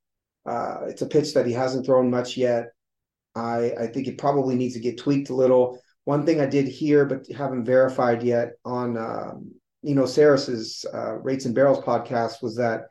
Uh, 0.45 0.86
it's 0.88 1.01
a 1.01 1.07
pitch 1.07 1.33
that 1.33 1.45
he 1.45 1.53
hasn't 1.53 1.86
thrown 1.86 2.10
much 2.10 2.38
yet. 2.38 2.69
I, 3.36 3.71
I 3.79 3.88
think 3.88 4.07
it 4.07 4.17
probably 4.17 4.55
needs 4.55 4.74
to 4.74 4.79
get 4.79 4.98
tweaked 4.98 5.29
a 5.29 5.36
little. 5.36 5.79
One 6.05 6.25
thing 6.25 6.41
I 6.41 6.45
did 6.45 6.67
hear, 6.67 7.05
but 7.05 7.27
haven't 7.36 7.65
verified 7.65 8.24
yet 8.24 8.53
on 8.65 8.98
um, 8.98 9.51
Eno 9.86 10.05
Sarris's 10.05 10.86
uh, 10.93 11.13
Rates 11.17 11.45
and 11.45 11.55
Barrels 11.55 11.83
podcast 11.83 12.41
was 12.41 12.55
that 12.55 12.86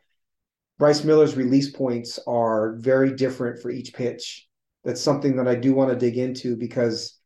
Bryce 0.78 1.04
Miller's 1.04 1.37
release 1.37 1.71
points 1.71 2.19
are 2.26 2.76
very 2.78 3.14
different 3.14 3.61
for 3.61 3.71
each 3.71 3.92
pitch. 3.92 4.47
That's 4.85 5.00
something 5.00 5.37
that 5.37 5.49
I 5.49 5.57
do 5.57 5.75
want 5.75 5.90
to 5.90 5.97
dig 5.97 6.16
into 6.16 6.57
because 6.57 7.19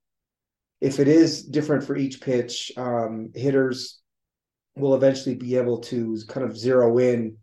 if 0.81 0.99
it 0.99 1.07
is 1.07 1.45
different 1.45 1.85
for 1.85 1.97
each 1.97 2.21
pitch, 2.21 2.73
um, 2.77 3.31
hitters 3.35 4.01
we'll 4.77 4.95
eventually 4.95 5.35
be 5.35 5.57
able 5.57 5.79
to 5.79 6.19
kind 6.29 6.45
of 6.45 6.57
zero 6.57 6.99
in 6.99 7.37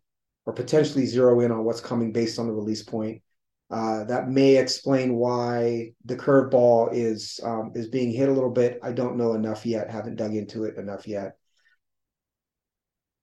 or 0.45 0.53
potentially 0.53 1.05
zero 1.05 1.39
in 1.41 1.51
on 1.51 1.63
what's 1.63 1.81
coming 1.81 2.11
based 2.11 2.39
on 2.39 2.47
the 2.47 2.53
release 2.53 2.83
point. 2.83 3.21
Uh, 3.69 4.03
that 4.03 4.29
may 4.29 4.57
explain 4.57 5.15
why 5.15 5.93
the 6.03 6.15
curveball 6.15 6.89
is 6.91 7.39
um, 7.43 7.71
is 7.73 7.87
being 7.87 8.11
hit 8.11 8.27
a 8.27 8.33
little 8.33 8.49
bit. 8.49 8.79
I 8.83 8.91
don't 8.91 9.15
know 9.15 9.33
enough 9.33 9.65
yet. 9.65 9.89
Haven't 9.89 10.17
dug 10.17 10.35
into 10.35 10.65
it 10.65 10.77
enough 10.77 11.07
yet. 11.07 11.37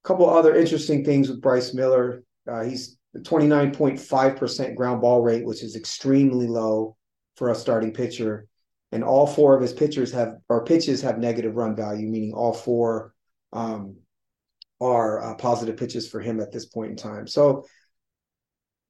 A 0.03 0.07
couple 0.07 0.27
other 0.27 0.55
interesting 0.55 1.05
things 1.05 1.29
with 1.29 1.41
Bryce 1.41 1.73
Miller. 1.73 2.23
Uh, 2.49 2.63
he's 2.63 2.97
29.5% 3.17 4.75
ground 4.75 5.01
ball 5.01 5.21
rate, 5.21 5.45
which 5.45 5.61
is 5.61 5.75
extremely 5.75 6.47
low 6.47 6.95
for 7.35 7.49
a 7.49 7.55
starting 7.55 7.93
pitcher. 7.93 8.47
And 8.91 9.03
all 9.03 9.27
four 9.27 9.55
of 9.55 9.61
his 9.61 9.73
pitchers 9.73 10.11
have 10.13 10.37
or 10.49 10.65
pitches 10.65 11.01
have 11.03 11.19
negative 11.19 11.55
run 11.55 11.75
value, 11.75 12.07
meaning 12.07 12.33
all 12.33 12.53
four 12.53 13.13
um, 13.53 13.97
are 14.81 15.21
uh, 15.23 15.35
positive 15.35 15.77
pitches 15.77 16.07
for 16.07 16.19
him 16.19 16.39
at 16.39 16.51
this 16.51 16.65
point 16.65 16.91
in 16.91 16.97
time. 16.97 17.27
So 17.27 17.65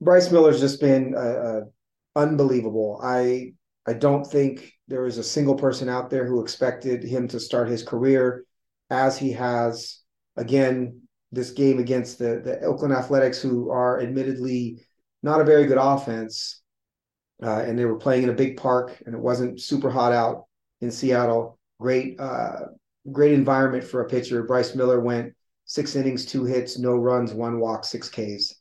Bryce 0.01 0.31
Miller's 0.31 0.59
just 0.59 0.79
been 0.79 1.15
uh, 1.15 1.19
uh, 1.19 1.61
unbelievable. 2.15 2.99
I 3.03 3.53
I 3.85 3.93
don't 3.93 4.25
think 4.25 4.73
there 4.87 5.05
is 5.05 5.17
a 5.17 5.23
single 5.23 5.55
person 5.55 5.89
out 5.89 6.09
there 6.09 6.25
who 6.25 6.41
expected 6.41 7.03
him 7.03 7.27
to 7.29 7.39
start 7.39 7.69
his 7.69 7.83
career 7.83 8.45
as 8.89 9.17
he 9.17 9.31
has. 9.33 10.01
Again, 10.37 11.01
this 11.31 11.51
game 11.51 11.79
against 11.79 12.19
the 12.19 12.41
the 12.43 12.61
Oakland 12.61 12.93
Athletics, 12.93 13.41
who 13.41 13.69
are 13.71 14.01
admittedly 14.01 14.85
not 15.21 15.41
a 15.41 15.45
very 15.45 15.65
good 15.65 15.77
offense, 15.77 16.61
uh, 17.43 17.63
and 17.65 17.77
they 17.77 17.85
were 17.85 17.97
playing 17.97 18.23
in 18.23 18.29
a 18.29 18.33
big 18.33 18.57
park, 18.57 19.01
and 19.05 19.13
it 19.13 19.21
wasn't 19.21 19.59
super 19.59 19.89
hot 19.89 20.13
out 20.13 20.45
in 20.81 20.91
Seattle. 20.91 21.57
Great, 21.79 22.19
uh, 22.19 22.67
great 23.11 23.33
environment 23.33 23.83
for 23.83 24.01
a 24.01 24.09
pitcher. 24.09 24.43
Bryce 24.43 24.75
Miller 24.75 24.99
went 24.99 25.33
six 25.69 25.95
innings, 25.95 26.25
two 26.25 26.45
hits, 26.45 26.79
no 26.79 26.95
runs, 26.95 27.31
one 27.31 27.59
walk, 27.59 27.85
six 27.85 28.09
Ks. 28.09 28.55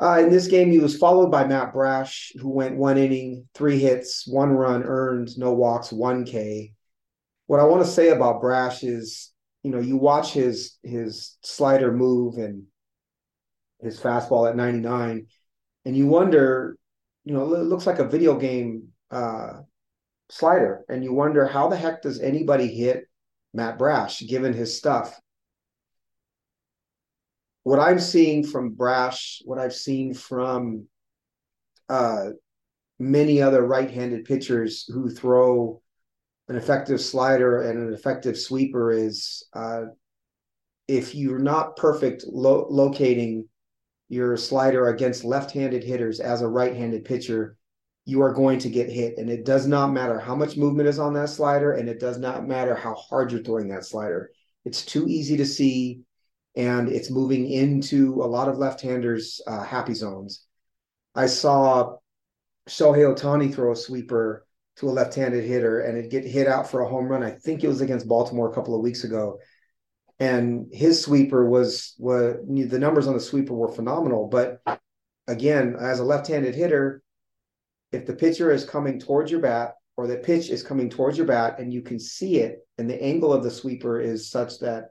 Uh, 0.00 0.20
in 0.20 0.30
this 0.30 0.46
game, 0.46 0.70
he 0.70 0.78
was 0.78 0.96
followed 0.96 1.28
by 1.28 1.44
Matt 1.44 1.72
Brash, 1.72 2.32
who 2.36 2.50
went 2.50 2.76
one 2.76 2.96
inning, 2.96 3.48
three 3.52 3.80
hits, 3.80 4.24
one 4.24 4.50
run 4.50 4.84
earned, 4.84 5.36
no 5.36 5.52
walks, 5.52 5.90
one 5.92 6.24
K. 6.24 6.72
What 7.48 7.58
I 7.58 7.64
want 7.64 7.84
to 7.84 7.90
say 7.90 8.10
about 8.10 8.40
Brash 8.40 8.84
is, 8.84 9.32
you 9.64 9.72
know, 9.72 9.80
you 9.80 9.96
watch 9.96 10.32
his 10.32 10.78
his 10.84 11.36
slider 11.42 11.90
move 11.90 12.36
and 12.36 12.62
his 13.82 13.98
fastball 13.98 14.48
at 14.48 14.54
99, 14.54 15.26
and 15.84 15.96
you 15.96 16.06
wonder, 16.06 16.76
you 17.24 17.34
know, 17.34 17.52
it 17.54 17.64
looks 17.64 17.88
like 17.88 17.98
a 17.98 18.08
video 18.08 18.38
game 18.38 18.90
uh, 19.10 19.62
slider, 20.30 20.84
and 20.88 21.02
you 21.02 21.12
wonder 21.12 21.44
how 21.44 21.66
the 21.66 21.76
heck 21.76 22.02
does 22.02 22.20
anybody 22.20 22.68
hit 22.68 23.08
Matt 23.52 23.78
Brash 23.78 24.20
given 24.20 24.52
his 24.52 24.78
stuff? 24.78 25.20
What 27.68 27.80
I'm 27.80 28.00
seeing 28.00 28.42
from 28.42 28.70
Brash, 28.70 29.42
what 29.44 29.58
I've 29.58 29.74
seen 29.74 30.14
from 30.14 30.86
uh, 31.90 32.28
many 32.98 33.42
other 33.42 33.62
right-handed 33.62 34.24
pitchers 34.24 34.86
who 34.88 35.10
throw 35.10 35.82
an 36.48 36.56
effective 36.56 36.98
slider 36.98 37.68
and 37.68 37.78
an 37.78 37.92
effective 37.92 38.38
sweeper 38.38 38.90
is 38.90 39.46
uh, 39.52 39.82
if 40.88 41.14
you're 41.14 41.38
not 41.38 41.76
perfect 41.76 42.24
lo- 42.26 42.66
locating 42.70 43.46
your 44.08 44.38
slider 44.38 44.88
against 44.88 45.22
left-handed 45.22 45.84
hitters 45.84 46.20
as 46.20 46.40
a 46.40 46.48
right-handed 46.48 47.04
pitcher, 47.04 47.58
you 48.06 48.22
are 48.22 48.32
going 48.32 48.58
to 48.60 48.70
get 48.70 48.88
hit. 48.88 49.18
And 49.18 49.28
it 49.28 49.44
does 49.44 49.66
not 49.66 49.92
matter 49.92 50.18
how 50.18 50.34
much 50.34 50.56
movement 50.56 50.88
is 50.88 50.98
on 50.98 51.12
that 51.12 51.28
slider, 51.28 51.72
and 51.72 51.86
it 51.86 52.00
does 52.00 52.16
not 52.16 52.48
matter 52.48 52.74
how 52.74 52.94
hard 52.94 53.30
you're 53.30 53.42
throwing 53.42 53.68
that 53.68 53.84
slider. 53.84 54.30
It's 54.64 54.86
too 54.86 55.06
easy 55.06 55.36
to 55.36 55.44
see 55.44 56.00
and 56.58 56.88
it's 56.88 57.08
moving 57.08 57.48
into 57.48 58.20
a 58.20 58.26
lot 58.26 58.48
of 58.48 58.58
left-handers' 58.58 59.40
uh, 59.46 59.62
happy 59.62 59.94
zones. 59.94 60.44
I 61.14 61.26
saw 61.26 61.98
Shohei 62.68 63.14
Ohtani 63.14 63.54
throw 63.54 63.72
a 63.72 63.76
sweeper 63.76 64.44
to 64.78 64.88
a 64.88 64.90
left-handed 64.90 65.44
hitter, 65.44 65.80
and 65.80 65.96
it 65.96 66.10
get 66.10 66.24
hit 66.24 66.48
out 66.48 66.68
for 66.68 66.80
a 66.80 66.88
home 66.88 67.06
run. 67.06 67.22
I 67.22 67.30
think 67.30 67.62
it 67.62 67.68
was 67.68 67.80
against 67.80 68.08
Baltimore 68.08 68.50
a 68.50 68.54
couple 68.54 68.74
of 68.74 68.82
weeks 68.82 69.04
ago, 69.04 69.38
and 70.18 70.66
his 70.72 71.00
sweeper 71.00 71.48
was 71.48 71.94
was 71.96 72.36
the 72.44 72.78
numbers 72.78 73.06
on 73.06 73.14
the 73.14 73.20
sweeper 73.20 73.54
were 73.54 73.72
phenomenal. 73.72 74.26
But 74.26 74.60
again, 75.28 75.76
as 75.80 76.00
a 76.00 76.04
left-handed 76.04 76.56
hitter, 76.56 77.02
if 77.92 78.04
the 78.04 78.14
pitcher 78.14 78.50
is 78.50 78.64
coming 78.64 78.98
towards 78.98 79.30
your 79.30 79.40
bat 79.40 79.74
or 79.96 80.08
the 80.08 80.16
pitch 80.16 80.50
is 80.50 80.64
coming 80.64 80.90
towards 80.90 81.16
your 81.16 81.26
bat 81.26 81.60
and 81.60 81.72
you 81.72 81.82
can 81.82 82.00
see 82.00 82.38
it, 82.38 82.66
and 82.78 82.90
the 82.90 83.00
angle 83.00 83.32
of 83.32 83.44
the 83.44 83.50
sweeper 83.50 84.00
is 84.00 84.28
such 84.28 84.58
that 84.58 84.90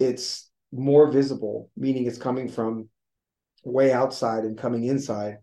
it's 0.00 0.50
more 0.74 1.10
visible, 1.10 1.70
meaning 1.76 2.06
it's 2.06 2.18
coming 2.18 2.48
from 2.48 2.88
way 3.64 3.92
outside 3.92 4.44
and 4.44 4.58
coming 4.58 4.84
inside, 4.84 5.38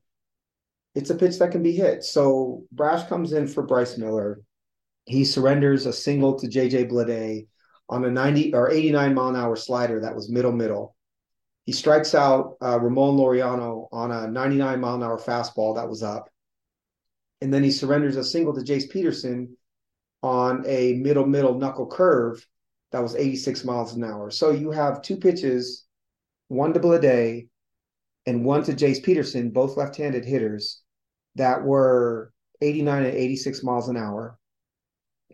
it's 0.94 1.10
a 1.10 1.16
pitch 1.16 1.40
that 1.40 1.52
can 1.52 1.64
be 1.64 1.72
hit. 1.72 2.04
So 2.04 2.64
Brash 2.72 3.08
comes 3.08 3.34
in 3.34 3.48
for 3.48 3.64
Bryce 3.64 3.98
Miller. 3.98 4.42
He 5.06 5.26
surrenders 5.26 5.86
a 5.86 5.94
single 5.94 6.38
to 6.40 6.48
JJ 6.48 6.92
Bleday 6.92 7.48
on 7.90 8.06
a 8.06 8.12
90 8.12 8.54
or 8.54 8.70
89 8.70 9.14
mile 9.14 9.30
an 9.30 9.36
hour 9.36 9.56
slider 9.56 10.02
that 10.02 10.16
was 10.16 10.30
middle 10.30 10.52
middle. 10.52 10.96
He 11.66 11.72
strikes 11.72 12.14
out 12.14 12.56
uh, 12.62 12.80
Ramon 12.80 13.18
Laureano 13.18 13.88
on 13.92 14.12
a 14.12 14.28
99 14.28 14.80
mile 14.80 14.96
an 14.96 15.04
hour 15.04 15.18
fastball 15.18 15.76
that 15.76 15.90
was 15.90 16.04
up. 16.04 16.30
And 17.40 17.54
then 17.54 17.64
he 17.64 17.72
surrenders 17.72 18.18
a 18.18 18.24
single 18.24 18.54
to 18.54 18.62
Jace 18.62 18.90
Peterson 18.90 19.58
on 20.22 20.64
a 20.68 20.94
middle 20.94 21.26
middle 21.26 21.58
knuckle 21.58 21.88
curve 21.88 22.46
that 22.92 23.02
was 23.02 23.16
86 23.16 23.64
miles 23.64 23.94
an 23.96 24.04
hour. 24.04 24.30
So 24.32 24.52
you 24.52 24.72
have 24.72 25.02
two 25.02 25.18
pitches, 25.18 25.86
one 26.48 26.74
to 26.74 26.80
Bleday 26.80 27.48
and 28.26 28.46
one 28.46 28.64
to 28.64 28.74
Jace 28.74 29.04
Peterson, 29.04 29.50
both 29.50 29.78
left-handed 29.78 30.26
hitters 30.26 30.82
that 31.36 31.64
were 31.64 32.34
89 32.62 33.06
and 33.06 33.14
86 33.14 33.64
miles 33.64 33.90
an 33.90 33.98
hour, 33.98 34.38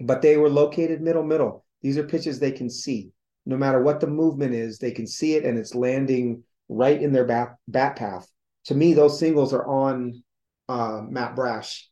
but 0.01 0.21
they 0.21 0.37
were 0.37 0.49
located 0.49 1.01
middle 1.01 1.23
middle. 1.23 1.65
These 1.81 1.97
are 1.97 2.03
pitches 2.03 2.39
they 2.39 2.51
can 2.51 2.69
see. 2.69 3.11
No 3.45 3.57
matter 3.57 3.81
what 3.81 3.99
the 3.99 4.07
movement 4.07 4.53
is, 4.53 4.77
they 4.77 4.91
can 4.91 5.07
see 5.07 5.35
it 5.35 5.45
and 5.45 5.57
it's 5.57 5.75
landing 5.75 6.43
right 6.69 7.01
in 7.01 7.11
their 7.13 7.25
bat, 7.25 7.55
bat 7.67 7.95
path. 7.95 8.29
To 8.65 8.75
me, 8.75 8.93
those 8.93 9.19
singles 9.19 9.53
are 9.53 9.65
on 9.65 10.21
uh, 10.67 11.01
Matt 11.07 11.35
Brash. 11.35 11.89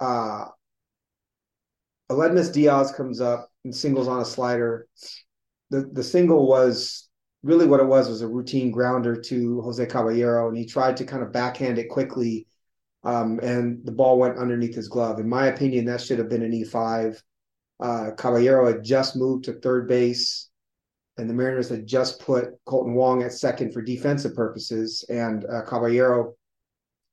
Uh, 0.00 0.46
Aledmys 2.12 2.52
Diaz 2.52 2.92
comes 2.92 3.20
up 3.20 3.50
and 3.64 3.74
singles 3.74 4.08
on 4.08 4.20
a 4.20 4.24
slider. 4.24 4.86
The 5.70 5.88
the 5.92 6.04
single 6.04 6.46
was 6.46 7.08
really 7.42 7.66
what 7.66 7.80
it 7.80 7.86
was 7.86 8.08
was 8.08 8.22
a 8.22 8.28
routine 8.28 8.70
grounder 8.70 9.16
to 9.16 9.60
Jose 9.62 9.86
Caballero, 9.86 10.48
and 10.48 10.56
he 10.56 10.66
tried 10.66 10.96
to 10.98 11.04
kind 11.04 11.22
of 11.22 11.32
backhand 11.32 11.78
it 11.78 11.88
quickly, 11.88 12.46
um, 13.04 13.40
and 13.42 13.84
the 13.84 13.92
ball 13.92 14.18
went 14.18 14.38
underneath 14.38 14.74
his 14.74 14.88
glove. 14.88 15.18
In 15.18 15.28
my 15.28 15.46
opinion, 15.46 15.86
that 15.86 16.00
should 16.00 16.18
have 16.18 16.28
been 16.28 16.42
an 16.42 16.52
E 16.52 16.64
five. 16.64 17.22
Uh, 17.80 18.10
Caballero 18.16 18.66
had 18.66 18.84
just 18.84 19.16
moved 19.16 19.44
to 19.44 19.54
third 19.54 19.88
base, 19.88 20.50
and 21.18 21.28
the 21.28 21.34
Mariners 21.34 21.68
had 21.68 21.86
just 21.86 22.20
put 22.20 22.62
Kolten 22.64 22.94
Wong 22.94 23.22
at 23.24 23.32
second 23.32 23.72
for 23.72 23.82
defensive 23.82 24.34
purposes. 24.36 25.04
And 25.08 25.44
uh, 25.44 25.62
Caballero, 25.62 26.34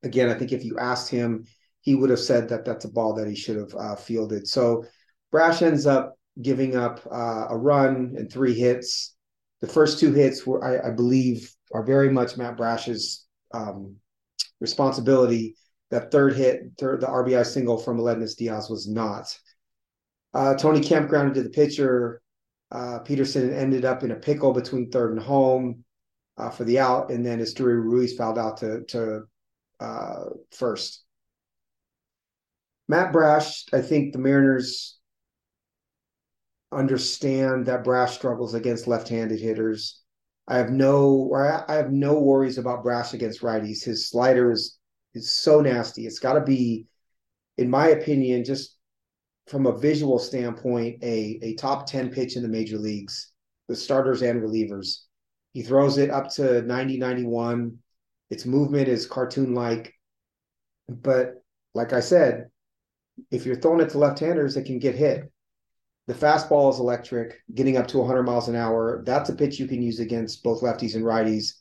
again, 0.04 0.30
I 0.30 0.36
think 0.36 0.52
if 0.52 0.64
you 0.64 0.78
asked 0.78 1.10
him 1.10 1.46
he 1.82 1.96
would 1.96 2.10
have 2.10 2.20
said 2.20 2.50
that 2.50 2.66
that's 2.66 2.86
a 2.86 2.92
ball 2.92 3.14
that 3.14 3.28
he 3.28 3.36
should 3.36 3.58
have 3.58 3.74
uh, 3.76 3.96
fielded. 3.96 4.48
So 4.48 4.86
Brash 5.32 5.62
ends 5.62 5.86
up 5.86 6.16
giving 6.42 6.76
up 6.76 7.02
uh, 7.12 7.48
a 7.50 7.58
run 7.58 8.16
and 8.18 8.32
three 8.32 8.54
hits. 8.54 9.16
The 9.62 9.68
first 9.68 10.00
two 10.00 10.14
hits 10.14 10.46
were, 10.46 10.64
I, 10.64 10.90
I 10.90 10.92
believe, 10.92 11.52
are 11.74 11.84
very 11.84 12.10
much 12.10 12.38
Matt 12.38 12.58
Brash's 12.58 13.26
um, 13.54 13.96
responsibility. 14.60 15.56
That 15.92 16.12
third 16.12 16.36
hit, 16.36 16.62
third, 16.78 17.02
the 17.02 17.08
RBI 17.08 17.46
single 17.46 17.78
from 17.78 17.98
Aledmys 17.98 18.36
Diaz 18.36 18.70
was 18.70 18.88
not. 18.88 19.36
Uh, 20.34 20.54
Tony 20.56 20.82
Kemp 20.82 21.10
grounded 21.10 21.36
to 21.36 21.44
the 21.44 21.50
pitcher. 21.50 22.22
Uh, 22.72 23.00
Peterson 23.00 23.52
ended 23.52 23.86
up 23.86 24.04
in 24.04 24.12
a 24.12 24.16
pickle 24.16 24.54
between 24.54 24.92
third 24.92 25.14
and 25.14 25.22
home 25.22 25.84
uh, 26.38 26.52
for 26.52 26.64
the 26.64 26.78
out, 26.78 27.10
and 27.10 27.26
then 27.26 27.40
Esteury 27.40 27.82
Ruiz 27.82 28.16
fouled 28.16 28.38
out 28.38 28.58
to, 28.58 28.84
to 28.86 29.24
uh, 29.80 30.26
first. 30.52 31.04
Matt 32.90 33.14
Brash, 33.14 33.66
I 33.72 33.82
think 33.82 34.14
the 34.14 34.20
Mariners 34.20 34.98
understand 36.72 37.68
that 37.68 37.84
Brash 37.84 38.16
struggles 38.16 38.56
against 38.56 38.88
left-handed 38.88 39.40
hitters. 39.40 40.02
I 40.48 40.58
have 40.58 40.72
no 40.72 41.32
I 41.68 41.76
have 41.76 41.92
no 41.92 42.20
worries 42.20 42.58
about 42.58 42.82
Brash 42.82 43.14
against 43.14 43.42
righties. 43.42 43.84
His 43.84 44.10
slider 44.10 44.52
is 44.52 44.80
is 45.14 45.30
so 45.30 45.62
nasty. 45.62 46.08
It's 46.08 46.18
got 46.18 46.34
to 46.34 46.42
be, 46.42 46.88
in 47.60 47.70
my 47.70 47.90
opinion, 47.90 48.44
just 48.44 48.76
from 49.46 49.68
a 49.68 49.78
visual 49.78 50.18
standpoint, 50.18 51.04
a 51.04 51.40
a 51.44 51.54
top 51.56 51.86
ten 51.86 52.10
pitch 52.10 52.36
in 52.36 52.42
the 52.42 52.50
major 52.50 52.80
leagues, 52.80 53.32
the 53.68 53.76
starters 53.76 54.24
and 54.24 54.42
relievers. 54.42 55.04
He 55.54 55.62
throws 55.62 56.00
it 56.00 56.10
up 56.10 56.32
to 56.36 56.64
90, 56.64 56.98
91. 56.98 57.78
Its 58.32 58.46
movement 58.48 58.88
is 58.88 59.06
cartoon 59.06 59.54
like, 59.54 59.94
but 60.88 61.44
like 61.76 61.94
I 61.94 62.00
said, 62.00 62.50
if 63.32 63.46
you're 63.46 63.56
throwing 63.56 63.82
it 63.82 63.90
to 63.90 63.98
left-handers, 63.98 64.58
it 64.58 64.66
can 64.66 64.80
get 64.80 64.96
hit. 64.96 65.32
The 66.08 66.14
fastball 66.14 66.74
is 66.74 66.80
electric, 66.80 67.40
getting 67.54 67.78
up 67.78 67.88
to 67.88 68.00
100 68.00 68.24
miles 68.24 68.48
an 68.48 68.56
hour. 68.56 69.04
That's 69.06 69.30
a 69.30 69.36
pitch 69.36 69.60
you 69.60 69.68
can 69.68 69.82
use 69.82 70.00
against 70.00 70.44
both 70.44 70.62
lefties 70.62 70.96
and 70.96 71.04
righties. 71.04 71.54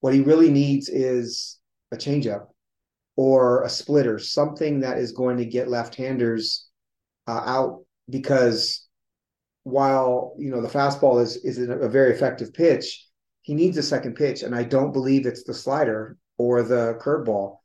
What 0.00 0.14
he 0.14 0.20
really 0.20 0.50
needs 0.50 0.88
is 0.88 1.58
a 1.92 1.96
changeup 1.96 2.46
or 3.16 3.62
a 3.62 3.68
splitter, 3.68 4.18
something 4.18 4.80
that 4.80 4.98
is 4.98 5.12
going 5.12 5.36
to 5.36 5.44
get 5.44 5.68
left-handers 5.68 6.68
uh, 7.28 7.42
out 7.44 7.84
because 8.08 8.86
while 9.64 10.34
you 10.38 10.50
know 10.50 10.60
the 10.60 10.68
fastball 10.68 11.22
is 11.22 11.36
is 11.36 11.58
a 11.58 11.88
very 11.88 12.12
effective 12.12 12.52
pitch, 12.52 13.06
he 13.42 13.54
needs 13.54 13.76
a 13.76 13.82
second 13.82 14.14
pitch, 14.14 14.42
and 14.42 14.54
I 14.54 14.64
don't 14.64 14.92
believe 14.92 15.26
it's 15.26 15.44
the 15.44 15.54
slider 15.54 16.16
or 16.38 16.62
the 16.62 16.98
curveball 17.00 17.58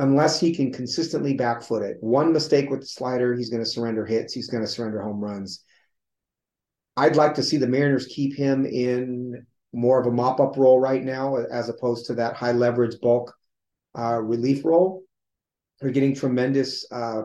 unless 0.00 0.38
he 0.38 0.54
can 0.54 0.72
consistently 0.72 1.36
backfoot 1.36 1.82
it. 1.82 1.96
One 2.00 2.32
mistake 2.32 2.70
with 2.70 2.80
the 2.80 2.86
slider, 2.86 3.34
he's 3.34 3.50
going 3.50 3.62
to 3.62 3.68
surrender 3.68 4.06
hits. 4.06 4.32
He's 4.32 4.48
going 4.48 4.62
to 4.62 4.70
surrender 4.70 5.02
home 5.02 5.20
runs. 5.20 5.64
I'd 6.96 7.16
like 7.16 7.34
to 7.34 7.42
see 7.42 7.56
the 7.56 7.66
Mariners 7.66 8.06
keep 8.06 8.36
him 8.36 8.64
in 8.66 9.46
more 9.72 10.00
of 10.00 10.06
a 10.06 10.10
mop 10.10 10.40
up 10.40 10.56
role 10.56 10.80
right 10.80 11.02
now, 11.02 11.36
as 11.36 11.68
opposed 11.68 12.06
to 12.06 12.14
that 12.14 12.34
high 12.34 12.52
leverage 12.52 13.00
bulk 13.00 13.34
uh, 13.96 14.20
relief 14.20 14.64
role. 14.64 15.02
They're 15.80 15.90
getting 15.90 16.14
tremendous 16.14 16.84
uh, 16.90 17.22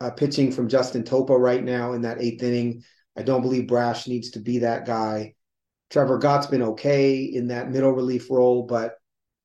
uh, 0.00 0.10
pitching 0.10 0.50
from 0.50 0.68
Justin 0.68 1.04
Topa 1.04 1.38
right 1.38 1.62
now 1.62 1.92
in 1.92 2.02
that 2.02 2.20
eighth 2.20 2.42
inning. 2.42 2.82
I 3.16 3.22
don't 3.22 3.42
believe 3.42 3.68
Brash 3.68 4.08
needs 4.08 4.30
to 4.30 4.40
be 4.40 4.58
that 4.58 4.86
guy. 4.86 5.34
Trevor 5.90 6.18
Gott's 6.18 6.46
been 6.46 6.62
okay 6.62 7.22
in 7.22 7.48
that 7.48 7.70
middle 7.70 7.92
relief 7.92 8.30
role, 8.30 8.64
but 8.66 8.94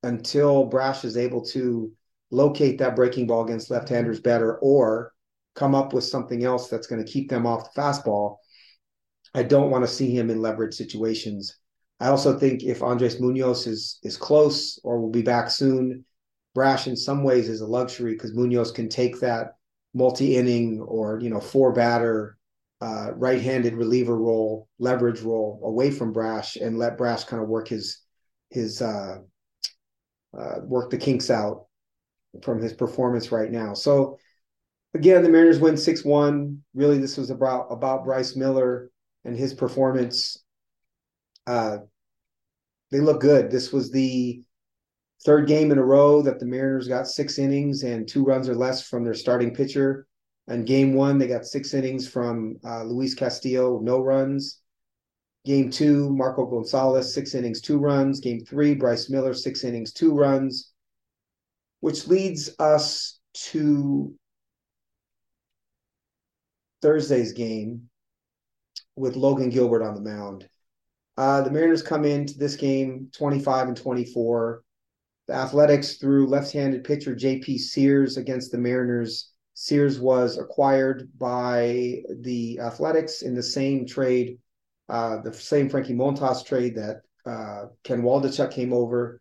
until 0.02 0.66
Brash 0.66 1.04
is 1.04 1.18
able 1.18 1.44
to 1.48 1.92
locate 2.32 2.78
that 2.80 2.96
breaking 2.96 3.28
ball 3.28 3.46
against 3.46 3.72
left-handers 3.72 4.20
better 4.20 4.58
or 4.58 5.14
come 5.56 5.74
up 5.74 5.94
with 5.94 6.04
something 6.04 6.44
else 6.44 6.70
that's 6.70 6.88
going 6.88 7.04
to 7.04 7.12
keep 7.12 7.30
them 7.30 7.46
off 7.46 7.74
the 7.74 7.82
fastball, 7.82 8.38
I 9.34 9.44
don't 9.44 9.72
want 9.72 9.84
to 9.86 9.92
see 9.92 10.16
him 10.16 10.30
in 10.30 10.42
leverage 10.42 10.74
situations. 10.74 11.58
I 12.00 12.08
also 12.08 12.38
think 12.38 12.64
if 12.64 12.84
Andres 12.84 13.20
Munoz 13.20 13.66
is 13.66 14.00
is 14.04 14.18
close 14.18 14.80
or 14.84 15.00
will 15.00 15.10
be 15.10 15.24
back 15.24 15.50
soon, 15.50 16.06
Brash 16.54 16.88
in 16.88 16.96
some 16.96 17.24
ways 17.24 17.50
is 17.50 17.62
a 17.62 17.68
luxury 17.68 18.14
because 18.14 18.36
Munoz 18.36 18.72
can 18.72 18.88
take 18.88 19.20
that 19.20 19.54
multi-inning 19.94 20.80
or 20.82 21.20
you 21.20 21.30
know 21.30 21.40
four 21.40 21.74
batter 21.74 22.38
uh, 22.82 23.12
right-handed 23.16 23.74
reliever 23.74 24.16
role, 24.16 24.68
leverage 24.78 25.22
role 25.22 25.60
away 25.64 25.90
from 25.90 26.14
Brash 26.14 26.56
and 26.56 26.78
let 26.78 26.98
Brash 26.98 27.24
kind 27.24 27.42
of 27.42 27.50
work 27.50 27.68
his 27.68 28.00
his 28.52 28.82
uh, 28.82 29.18
uh, 30.38 30.56
work 30.64 30.92
the 30.92 30.98
kinks 30.98 31.32
out 31.32 31.67
from 32.44 32.62
his 32.62 32.74
performance 32.74 33.32
right 33.32 33.52
now. 33.52 33.74
So 33.74 34.18
again, 34.94 35.24
the 35.24 35.30
Mariners 35.30 35.60
win 35.60 35.78
six 35.78 36.04
one. 36.04 36.64
Really, 36.74 36.98
this 36.98 37.18
was 37.18 37.30
about 37.30 37.68
about 37.72 38.06
Bryce 38.06 38.36
Miller 38.36 38.92
and 39.26 39.36
his 39.36 39.54
performance. 39.54 40.44
Uh, 41.46 41.78
they 42.92 43.00
look 43.00 43.22
good. 43.22 43.52
This 43.52 43.72
was 43.72 43.92
the 43.92 44.42
third 45.26 45.48
game 45.48 45.72
in 45.72 45.78
a 45.78 45.84
row 45.84 46.22
that 46.22 46.40
the 46.40 46.46
Mariners 46.46 46.88
got 46.88 47.08
six 47.08 47.40
innings 47.40 47.84
and 47.84 48.08
two 48.08 48.24
runs 48.24 48.48
or 48.48 48.56
less 48.56 48.88
from 48.88 49.04
their 49.04 49.14
starting 49.14 49.54
pitcher. 49.54 50.08
And 50.48 50.66
game 50.66 50.94
one, 50.94 51.18
they 51.18 51.28
got 51.28 51.46
six 51.46 51.74
innings 51.74 52.08
from 52.08 52.58
uh, 52.64 52.84
Luis 52.84 53.14
Castillo, 53.14 53.80
no 53.82 54.00
runs. 54.00 54.62
Game 55.44 55.70
two, 55.70 56.10
Marco 56.10 56.46
Gonzalez, 56.46 57.14
six 57.14 57.36
innings, 57.36 57.60
two 57.62 57.78
runs. 57.78 58.20
Game 58.20 58.46
three, 58.46 58.74
Bryce 58.74 59.10
Miller, 59.10 59.34
six 59.34 59.64
innings, 59.64 59.92
two 59.92 60.14
runs, 60.14 60.72
which 61.80 62.08
leads 62.08 62.50
us 62.60 63.20
to 63.34 64.14
Thursday's 66.82 67.34
game 67.34 67.90
with 68.96 69.16
Logan 69.16 69.50
Gilbert 69.50 69.84
on 69.84 69.96
the 69.96 70.02
mound. 70.02 70.48
Uh, 71.18 71.42
the 71.42 71.52
Mariners 71.52 71.82
come 71.82 72.06
into 72.06 72.38
this 72.38 72.56
game 72.56 73.10
25 73.18 73.70
and 73.70 73.78
24. 73.78 74.64
The 75.28 75.34
Athletics 75.34 75.98
threw 75.98 76.28
left-handed 76.28 76.84
pitcher 76.84 77.16
J.P. 77.16 77.58
Sears 77.58 78.18
against 78.18 78.52
the 78.52 78.58
Mariners. 78.58 79.32
Sears 79.56 80.00
was 80.00 80.38
acquired 80.38 81.10
by 81.18 82.04
the 82.22 82.60
Athletics 82.60 83.24
in 83.24 83.34
the 83.34 83.44
same 83.44 83.86
trade, 83.86 84.38
uh, 84.88 85.22
the 85.22 85.34
same 85.34 85.70
Frankie 85.70 85.96
Montas 85.96 86.46
trade 86.46 86.76
that 86.76 87.02
uh, 87.26 87.66
Ken 87.84 88.04
Waldichuk 88.04 88.52
came 88.52 88.72
over. 88.72 89.20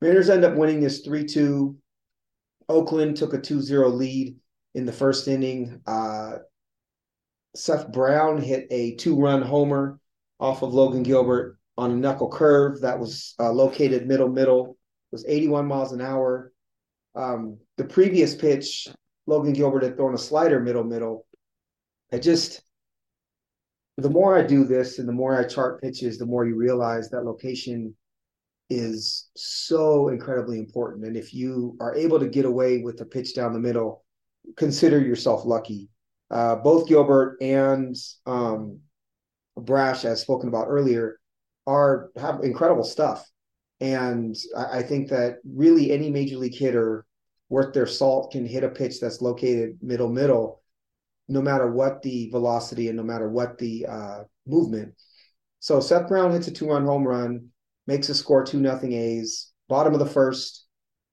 Mariners 0.00 0.30
end 0.30 0.44
up 0.44 0.54
winning 0.56 0.80
this 0.80 1.06
3-2. 1.06 1.76
Oakland 2.68 3.16
took 3.16 3.34
a 3.34 3.38
2-0 3.38 3.92
lead 3.92 4.36
in 4.74 4.86
the 4.86 4.92
first 4.92 5.28
inning. 5.28 5.80
Uh, 5.86 6.38
Seth 7.54 7.92
Brown 7.92 8.40
hit 8.40 8.66
a 8.70 8.94
two-run 8.94 9.42
homer 9.42 9.98
off 10.38 10.62
of 10.62 10.72
Logan 10.72 11.02
Gilbert 11.02 11.58
on 11.76 11.90
a 11.90 11.96
knuckle 11.96 12.30
curve 12.30 12.80
that 12.80 12.98
was 12.98 13.34
uh, 13.40 13.50
located 13.50 14.06
middle 14.06 14.28
middle 14.28 14.76
was 15.10 15.24
81 15.26 15.66
miles 15.66 15.92
an 15.92 16.00
hour. 16.00 16.52
Um, 17.14 17.58
the 17.76 17.84
previous 17.84 18.34
pitch, 18.34 18.88
Logan 19.26 19.52
Gilbert 19.52 19.82
had 19.82 19.96
thrown 19.96 20.14
a 20.14 20.18
slider 20.18 20.60
middle 20.60 20.84
middle. 20.84 21.26
I 22.12 22.18
just, 22.18 22.62
the 23.96 24.10
more 24.10 24.38
I 24.38 24.42
do 24.42 24.64
this 24.64 24.98
and 24.98 25.08
the 25.08 25.12
more 25.12 25.36
I 25.36 25.44
chart 25.44 25.80
pitches, 25.80 26.18
the 26.18 26.26
more 26.26 26.46
you 26.46 26.56
realize 26.56 27.10
that 27.10 27.24
location 27.24 27.94
is 28.70 29.28
so 29.36 30.08
incredibly 30.08 30.58
important. 30.58 31.04
And 31.04 31.16
if 31.16 31.34
you 31.34 31.76
are 31.80 31.94
able 31.94 32.20
to 32.20 32.28
get 32.28 32.44
away 32.44 32.78
with 32.78 33.00
a 33.00 33.04
pitch 33.04 33.34
down 33.34 33.52
the 33.52 33.58
middle, 33.58 34.04
consider 34.56 35.00
yourself 35.00 35.44
lucky. 35.44 35.88
Uh, 36.30 36.56
both 36.56 36.88
Gilbert 36.88 37.36
and 37.40 37.96
um, 38.24 38.78
Brash, 39.56 40.04
as 40.04 40.20
spoken 40.20 40.48
about 40.48 40.68
earlier, 40.68 41.18
are 41.66 42.10
have 42.16 42.44
incredible 42.44 42.84
stuff. 42.84 43.28
And 43.80 44.36
I, 44.56 44.78
I 44.78 44.82
think 44.82 45.08
that 45.08 45.38
really 45.44 45.90
any 45.90 46.10
major 46.10 46.36
league 46.36 46.54
hitter 46.54 47.04
worth 47.48 47.74
their 47.74 47.86
salt 47.86 48.30
can 48.30 48.46
hit 48.46 48.62
a 48.62 48.68
pitch 48.68 49.00
that's 49.00 49.20
located 49.20 49.78
middle 49.82 50.08
middle, 50.08 50.62
no 51.28 51.42
matter 51.42 51.70
what 51.70 52.02
the 52.02 52.30
velocity 52.30 52.88
and 52.88 52.96
no 52.96 53.02
matter 53.02 53.28
what 53.28 53.58
the 53.58 53.86
uh, 53.86 54.20
movement. 54.46 54.94
So 55.58 55.80
Seth 55.80 56.08
Brown 56.08 56.30
hits 56.30 56.46
a 56.46 56.52
two-run 56.52 56.84
home 56.84 57.06
run, 57.06 57.48
makes 57.90 58.08
a 58.08 58.14
score 58.14 58.44
two 58.44 58.60
nothing 58.60 58.92
A's. 58.92 59.52
Bottom 59.68 59.92
of 59.92 59.98
the 59.98 60.06
first, 60.06 60.66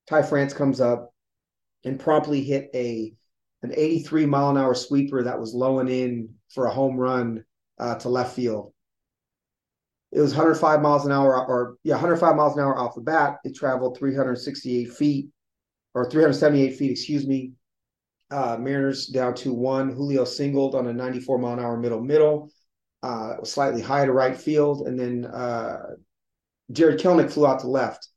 Ty 0.08 0.22
France 0.22 0.54
comes 0.54 0.80
up 0.80 1.14
and 1.84 2.00
promptly 2.00 2.44
hit 2.44 2.70
a 2.74 3.14
an 3.64 3.74
83 3.76 4.26
mile 4.28 4.52
an 4.52 4.58
hour 4.58 4.76
sweeper 4.76 5.24
that 5.24 5.40
was 5.40 5.54
low 5.54 5.80
and 5.80 5.90
in 5.90 6.30
for 6.54 6.68
a 6.68 6.72
home 6.72 6.96
run 6.96 7.44
uh, 7.80 7.96
to 7.96 8.10
left 8.10 8.36
field 8.36 8.74
it 10.12 10.22
was 10.22 10.32
105 10.32 10.82
miles 10.82 11.06
an 11.06 11.12
hour, 11.12 11.46
or 11.48 11.78
yeah, 11.84 11.96
105 11.96 12.36
miles 12.36 12.56
an 12.56 12.64
hour 12.64 12.78
off 12.78 12.96
the 12.96 13.02
bat. 13.02 13.40
It 13.44 13.56
traveled 13.56 13.98
368 13.98 14.94
feet, 14.94 15.28
or 15.94 16.10
378 16.10 16.78
feet, 16.78 16.92
excuse 16.92 17.28
me. 17.28 17.52
Uh, 18.32 18.58
Mariners 18.60 19.08
down 19.08 19.34
to 19.36 19.54
one. 19.54 19.90
Julio 19.90 20.26
singled 20.26 20.76
on 20.76 20.88
a 20.88 20.94
94 20.94 21.38
mile 21.40 21.54
an 21.54 21.60
hour 21.60 21.78
middle 21.78 22.02
middle, 22.02 22.52
uh, 23.04 23.44
slightly 23.44 23.82
high 23.82 24.06
to 24.06 24.14
right 24.14 24.38
field, 24.38 24.88
and 24.88 24.98
then 24.98 25.26
Jarred 26.72 27.00
Kelenic 27.00 27.32
flew 27.32 27.48
out 27.48 27.62
to 27.62 27.68
left. 27.68 28.08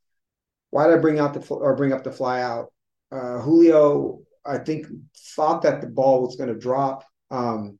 Why 0.69 0.87
did 0.87 0.97
I 0.97 1.01
bring 1.01 1.19
out 1.19 1.33
the 1.33 1.53
or 1.53 1.75
bring 1.75 1.93
up 1.93 2.03
the 2.03 2.11
fly 2.11 2.41
out? 2.41 2.71
Uh, 3.11 3.39
Julio, 3.39 4.19
I 4.45 4.57
think, 4.57 4.87
thought 5.35 5.61
that 5.63 5.81
the 5.81 5.87
ball 5.87 6.21
was 6.21 6.35
going 6.35 6.53
to 6.53 6.59
drop. 6.59 7.03
Um, 7.29 7.79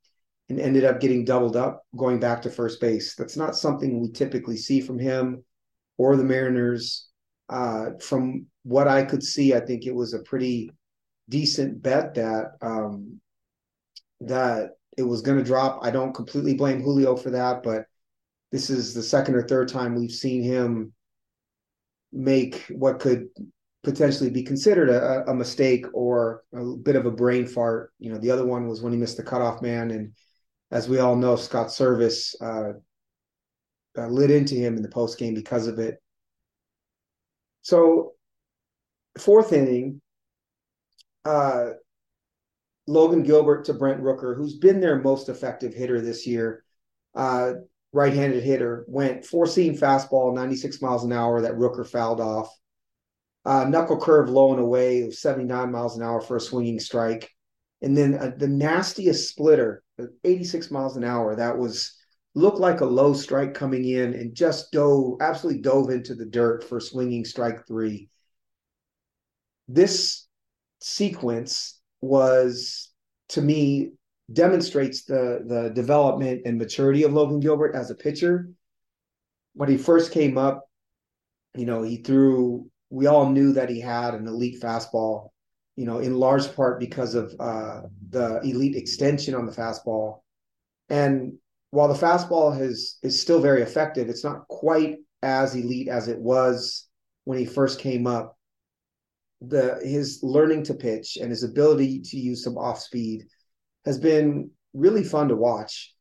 and 0.51 0.59
ended 0.59 0.83
up 0.83 0.99
getting 0.99 1.25
doubled 1.25 1.55
up 1.55 1.85
going 1.95 2.19
back 2.19 2.41
to 2.41 2.49
first 2.49 2.81
base. 2.81 3.15
That's 3.15 3.37
not 3.37 3.55
something 3.55 4.01
we 4.01 4.11
typically 4.11 4.57
see 4.57 4.81
from 4.81 4.99
him 4.99 5.43
or 5.97 6.15
the 6.15 6.23
Mariners. 6.23 7.07
Uh, 7.49 7.91
from 8.01 8.45
what 8.63 8.87
I 8.87 9.03
could 9.03 9.23
see, 9.23 9.53
I 9.53 9.61
think 9.61 9.85
it 9.85 9.95
was 9.95 10.13
a 10.13 10.19
pretty 10.19 10.71
decent 11.29 11.81
bet 11.81 12.15
that 12.15 12.51
um, 12.61 13.19
that 14.21 14.71
it 14.97 15.03
was 15.03 15.21
going 15.21 15.37
to 15.37 15.43
drop. 15.43 15.79
I 15.81 15.89
don't 15.89 16.13
completely 16.13 16.53
blame 16.53 16.81
Julio 16.81 17.15
for 17.15 17.31
that, 17.31 17.63
but 17.63 17.85
this 18.51 18.69
is 18.69 18.93
the 18.93 19.03
second 19.03 19.35
or 19.35 19.43
third 19.43 19.67
time 19.67 19.95
we've 19.95 20.11
seen 20.11 20.43
him 20.43 20.93
make 22.11 22.65
what 22.69 22.99
could 22.99 23.27
potentially 23.83 24.29
be 24.29 24.43
considered 24.43 24.89
a, 24.89 25.29
a 25.29 25.33
mistake 25.33 25.85
or 25.93 26.43
a 26.53 26.63
bit 26.77 26.95
of 26.95 27.05
a 27.05 27.11
brain 27.11 27.47
fart. 27.47 27.93
You 27.99 28.11
know, 28.11 28.19
the 28.19 28.31
other 28.31 28.45
one 28.45 28.67
was 28.67 28.81
when 28.81 28.93
he 28.93 28.99
missed 28.99 29.17
the 29.17 29.23
cutoff 29.23 29.61
man 29.61 29.91
and 29.91 30.13
as 30.71 30.87
we 30.87 30.99
all 30.99 31.15
know, 31.15 31.35
Scott 31.35 31.67
Servais 31.67 32.33
uh, 32.41 32.73
uh, 33.97 34.07
lit 34.07 34.31
into 34.31 34.55
him 34.55 34.77
in 34.77 34.81
the 34.81 34.89
post 34.89 35.19
game 35.19 35.33
because 35.33 35.67
of 35.67 35.79
it. 35.79 36.01
So, 37.61 38.13
fourth 39.19 39.51
inning, 39.51 40.01
uh, 41.25 41.71
Logan 42.87 43.23
Gilbert 43.23 43.65
to 43.65 43.73
Brent 43.73 44.01
Rooker, 44.01 44.35
who's 44.35 44.57
been 44.57 44.79
their 44.79 44.99
most 44.99 45.29
effective 45.29 45.73
hitter 45.73 46.01
this 46.01 46.25
year, 46.25 46.63
uh, 47.15 47.53
right-handed 47.93 48.43
hitter, 48.43 48.85
went 48.87 49.25
four-seam 49.25 49.77
fastball, 49.77 50.33
96 50.33 50.81
miles 50.81 51.03
an 51.03 51.11
hour 51.11 51.41
that 51.41 51.55
Rooker 51.55 51.87
fouled 51.87 52.21
off. 52.21 52.49
Uh, 53.43 53.65
knuckle 53.65 53.99
curve 53.99 54.29
low 54.29 54.51
and 54.51 54.61
away, 54.61 55.09
79 55.09 55.71
miles 55.71 55.97
an 55.97 56.03
hour 56.03 56.21
for 56.21 56.37
a 56.37 56.41
swinging 56.41 56.79
strike. 56.79 57.29
And 57.81 57.97
then 57.97 58.13
uh, 58.13 58.31
the 58.37 58.47
nastiest 58.47 59.29
splitter 59.29 59.83
86 60.23 60.71
miles 60.71 60.97
an 60.97 61.03
hour. 61.03 61.35
That 61.35 61.57
was 61.57 61.97
looked 62.33 62.59
like 62.59 62.81
a 62.81 62.85
low 62.85 63.13
strike 63.13 63.53
coming 63.53 63.85
in 63.85 64.13
and 64.13 64.33
just 64.33 64.71
dove 64.71 65.17
absolutely 65.21 65.61
dove 65.61 65.89
into 65.89 66.15
the 66.15 66.25
dirt 66.25 66.63
for 66.63 66.79
swinging 66.79 67.25
strike 67.25 67.67
three. 67.67 68.09
This 69.67 70.27
sequence 70.79 71.79
was 72.01 72.91
to 73.29 73.41
me 73.41 73.91
demonstrates 74.33 75.03
the 75.03 75.43
the 75.45 75.69
development 75.69 76.41
and 76.45 76.57
maturity 76.57 77.03
of 77.03 77.13
Logan 77.13 77.39
Gilbert 77.39 77.75
as 77.75 77.89
a 77.91 77.95
pitcher. 77.95 78.49
When 79.53 79.69
he 79.69 79.77
first 79.77 80.11
came 80.11 80.37
up, 80.37 80.65
you 81.55 81.65
know, 81.65 81.83
he 81.83 81.97
threw. 81.97 82.69
We 82.89 83.07
all 83.07 83.29
knew 83.29 83.53
that 83.53 83.69
he 83.69 83.79
had 83.79 84.13
an 84.13 84.27
elite 84.27 84.61
fastball, 84.61 85.29
you 85.77 85.85
know, 85.85 85.99
in 85.99 86.17
large 86.17 86.53
part 86.55 86.79
because 86.79 87.15
of 87.15 87.33
uh, 87.39 87.81
the 88.09 88.41
elite 88.41 88.75
extension 88.75 89.33
on 89.33 89.45
the 89.45 89.51
fastball. 89.53 90.19
And 90.89 91.37
while 91.69 91.87
the 91.87 92.05
fastball 92.05 92.57
has 92.57 92.97
is 93.01 93.21
still 93.21 93.41
very 93.41 93.61
effective, 93.61 94.09
it's 94.09 94.23
not 94.23 94.47
quite 94.47 94.97
as 95.23 95.55
elite 95.55 95.87
as 95.87 96.07
it 96.09 96.19
was 96.19 96.89
when 97.23 97.37
he 97.37 97.45
first 97.45 97.79
came 97.79 98.07
up. 98.07 98.37
The 99.41 99.79
his 99.83 100.19
learning 100.21 100.63
to 100.65 100.73
pitch 100.73 101.17
and 101.19 101.31
his 101.31 101.43
ability 101.43 102.01
to 102.01 102.17
use 102.17 102.43
some 102.43 102.57
off 102.57 102.79
speed 102.79 103.23
has 103.85 103.97
been 103.97 104.51
really 104.73 105.03
fun 105.03 105.27
to 105.29 105.35
watch. 105.35 105.93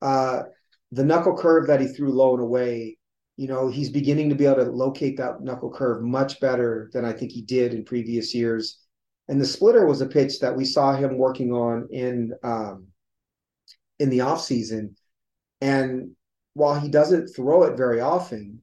Uh, 0.00 0.42
the 0.90 1.04
knuckle 1.04 1.36
curve 1.36 1.66
that 1.68 1.80
he 1.80 1.86
threw 1.86 2.12
low 2.12 2.34
and 2.34 2.42
away, 2.42 2.98
you 3.36 3.48
know, 3.48 3.68
he's 3.68 3.90
beginning 3.90 4.28
to 4.28 4.34
be 4.34 4.46
able 4.46 4.64
to 4.64 4.70
locate 4.70 5.16
that 5.16 5.40
knuckle 5.40 5.72
curve 5.72 6.02
much 6.02 6.38
better 6.40 6.90
than 6.92 7.04
I 7.04 7.12
think 7.12 7.32
he 7.32 7.42
did 7.42 7.72
in 7.72 7.84
previous 7.84 8.34
years. 8.34 8.78
And 9.28 9.40
the 9.40 9.46
splitter 9.46 9.86
was 9.86 10.00
a 10.00 10.06
pitch 10.06 10.40
that 10.40 10.54
we 10.54 10.64
saw 10.64 10.94
him 10.94 11.16
working 11.16 11.52
on 11.52 11.88
in 11.90 12.32
um, 12.42 12.88
in 13.98 14.10
the 14.10 14.20
off 14.20 14.42
season. 14.42 14.96
And 15.60 16.10
while 16.54 16.78
he 16.78 16.88
doesn't 16.88 17.28
throw 17.28 17.62
it 17.62 17.76
very 17.76 18.00
often, 18.00 18.60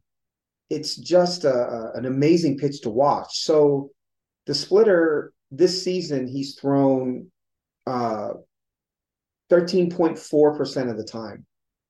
it's 0.69 0.95
just 0.95 1.45
a, 1.45 1.53
a, 1.53 1.91
an 1.93 2.05
amazing 2.05 2.57
pitch 2.57 2.81
to 2.81 2.89
watch. 2.89 3.39
So 3.39 3.89
the 4.45 4.53
splitter 4.53 5.33
this 5.49 5.83
season, 5.83 6.27
he's 6.27 6.55
thrown 6.55 7.31
uh, 7.87 8.33
13.4% 9.49 10.89
of 10.89 10.97
the 10.97 11.03
time. 11.03 11.45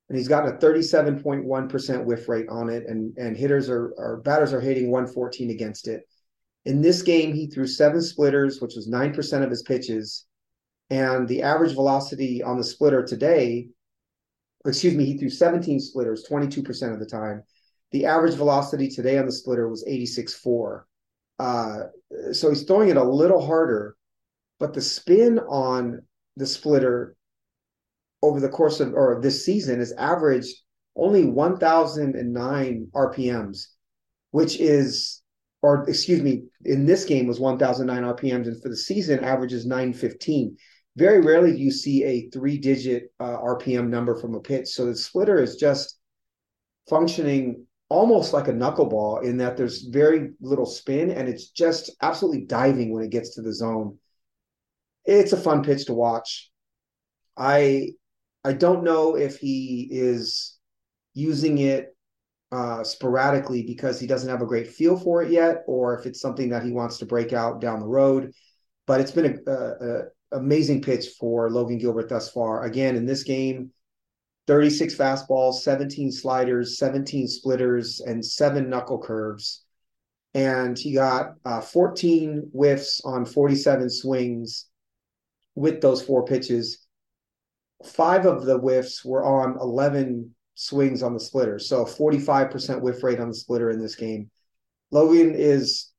And 0.08 0.18
he's 0.18 0.28
got 0.28 0.48
a 0.48 0.54
37.1% 0.54 2.06
whiff 2.06 2.28
rate 2.28 2.50
on 2.50 2.70
it, 2.70 2.86
and, 2.88 3.16
and 3.18 3.38
hitters 3.38 3.70
are, 3.70 3.94
are 3.98 4.18
batters 4.18 4.54
are 4.54 4.62
hitting 4.62 4.90
114 4.90 5.52
against 5.52 5.88
it. 5.88 6.02
In 6.66 6.82
this 6.82 7.04
game, 7.04 7.34
he 7.34 7.48
threw 7.48 7.68
seven 7.68 8.02
splitters, 8.02 8.60
which 8.60 8.76
was 8.76 8.88
9% 8.88 9.44
of 9.44 9.50
his 9.50 9.62
pitches. 9.64 10.26
And 10.90 11.28
the 11.28 11.44
average 11.44 11.74
velocity 11.74 12.42
on 12.42 12.58
the 12.58 12.64
splitter 12.64 13.04
today, 13.04 13.70
excuse 14.66 14.96
me, 14.96 15.06
he 15.06 15.18
threw 15.18 15.30
17 15.30 15.80
splitters, 15.80 16.28
22% 16.28 16.94
of 16.94 17.00
the 17.00 17.06
time. 17.06 17.44
The 17.92 18.06
average 18.06 18.36
velocity 18.36 18.90
today 18.90 19.18
on 19.18 19.26
the 19.26 19.32
splitter 19.32 19.70
was 19.70 19.86
86.4. 19.86 20.84
Uh, 21.38 22.34
so 22.34 22.50
he's 22.50 22.64
throwing 22.64 22.90
it 22.90 22.98
a 22.98 23.04
little 23.04 23.46
harder, 23.46 23.96
but 24.60 24.74
the 24.74 24.82
spin 24.82 25.40
on 25.40 26.02
the 26.36 26.46
splitter 26.46 27.16
over 28.22 28.40
the 28.40 28.50
course 28.50 28.80
of 28.80 28.94
or 28.94 29.20
this 29.22 29.46
season 29.46 29.80
has 29.80 29.92
averaged 29.94 30.56
only 30.96 31.26
1009 31.26 32.88
rpms 32.94 33.66
which 34.32 34.60
is 34.60 35.22
or 35.62 35.88
excuse 35.90 36.22
me 36.22 36.44
in 36.66 36.86
this 36.86 37.06
game 37.06 37.28
was 37.28 37.40
1009 37.40 38.04
rpms 38.16 38.48
and 38.48 38.62
for 38.62 38.70
the 38.70 38.76
season 38.76 39.24
averages 39.24 39.66
915 39.66 40.58
very 41.00 41.22
rarely 41.22 41.54
do 41.54 41.58
you 41.58 41.72
see 41.72 42.04
a 42.04 42.30
three 42.30 42.58
digit 42.58 43.14
uh, 43.22 43.38
rpm 43.38 43.88
number 43.88 44.16
from 44.16 44.36
a 44.36 44.40
pitch. 44.42 44.68
So 44.68 44.86
the 44.86 44.96
splitter 44.96 45.42
is 45.42 45.56
just 45.56 45.98
functioning 46.90 47.66
almost 47.88 48.34
like 48.34 48.50
a 48.50 48.54
knuckleball 48.54 49.24
in 49.24 49.38
that 49.38 49.56
there's 49.56 49.84
very 49.84 50.32
little 50.42 50.66
spin 50.66 51.10
and 51.10 51.30
it's 51.30 51.50
just 51.50 51.92
absolutely 52.02 52.46
diving 52.46 52.94
when 52.94 53.04
it 53.04 53.12
gets 53.12 53.36
to 53.36 53.42
the 53.42 53.54
zone. 53.54 53.98
It's 55.06 55.32
a 55.32 55.38
fun 55.38 55.64
pitch 55.64 55.86
to 55.86 55.94
watch. 55.94 56.52
I 57.38 57.92
I 58.50 58.54
don't 58.54 58.84
know 58.84 59.16
if 59.16 59.38
he 59.38 59.88
is 59.92 60.58
using 61.14 61.60
it 61.60 61.96
uh, 62.52 62.84
sporadically 62.84 63.62
because 63.62 64.00
he 64.00 64.08
doesn't 64.08 64.28
have 64.28 64.42
a 64.42 64.48
great 64.48 64.68
feel 64.68 64.98
for 64.98 65.22
it 65.22 65.32
yet, 65.32 65.58
or 65.68 66.00
if 66.00 66.08
it's 66.08 66.20
something 66.20 66.50
that 66.50 66.64
he 66.64 66.72
wants 66.72 66.98
to 66.98 67.06
break 67.06 67.32
out 67.32 67.62
down 67.62 67.80
the 67.80 67.86
road. 67.86 68.34
But 68.88 69.02
it's 69.02 69.12
been 69.12 69.40
a, 69.46 69.52
a, 69.52 69.56
a 69.58 70.02
amazing 70.32 70.82
pitch 70.82 71.10
for 71.20 71.52
Logan 71.52 71.78
Gilbert 71.78 72.10
thus 72.10 72.32
far. 72.32 72.64
Again, 72.64 72.96
in 72.96 73.06
this 73.06 73.22
game, 73.22 73.70
36 74.48 74.96
fastballs, 74.96 75.60
17 75.60 76.12
sliders, 76.12 76.80
17 76.80 77.28
splitters, 77.28 78.00
and 78.00 78.26
seven 78.26 78.68
knuckle 78.68 79.00
curves. 79.00 79.64
And 80.34 80.76
he 80.76 80.94
got 80.94 81.36
uh, 81.46 81.62
14 81.62 82.50
whiffs 82.52 83.00
on 83.06 83.26
47 83.26 83.92
swings 83.92 84.66
with 85.54 85.82
those 85.82 86.02
four 86.02 86.26
pitches 86.26 86.88
five 87.86 88.26
of 88.26 88.46
the 88.46 88.58
whiffs 88.58 89.04
were 89.06 89.24
on 89.24 89.58
11 89.60 90.34
swings 90.56 91.04
on 91.04 91.14
the 91.14 91.20
splitter. 91.20 91.60
So 91.60 91.86
45% 91.86 92.82
whiff 92.82 93.04
rate 93.04 93.20
on 93.20 93.30
the 93.30 93.36
splitter 93.36 93.70
in 93.70 93.80
this 93.80 93.96
game. 93.96 94.30
Logan 94.92 95.34
is 95.36 95.92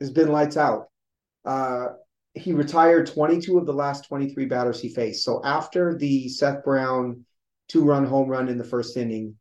has 0.00 0.10
been 0.10 0.32
lights 0.32 0.56
out. 0.56 0.88
Uh, 1.44 1.88
he 2.34 2.52
retired 2.52 3.06
22 3.06 3.58
of 3.58 3.66
the 3.66 3.72
last 3.72 4.06
23 4.06 4.44
batters 4.46 4.80
he 4.80 4.90
faced. 4.90 5.24
So 5.24 5.40
after 5.44 5.96
the 5.96 6.28
Seth 6.28 6.62
Brown 6.64 7.24
two-run 7.68 8.04
home 8.04 8.28
run 8.28 8.48
in 8.48 8.58
the 8.58 8.64
first 8.64 8.96
inning, 8.96 9.36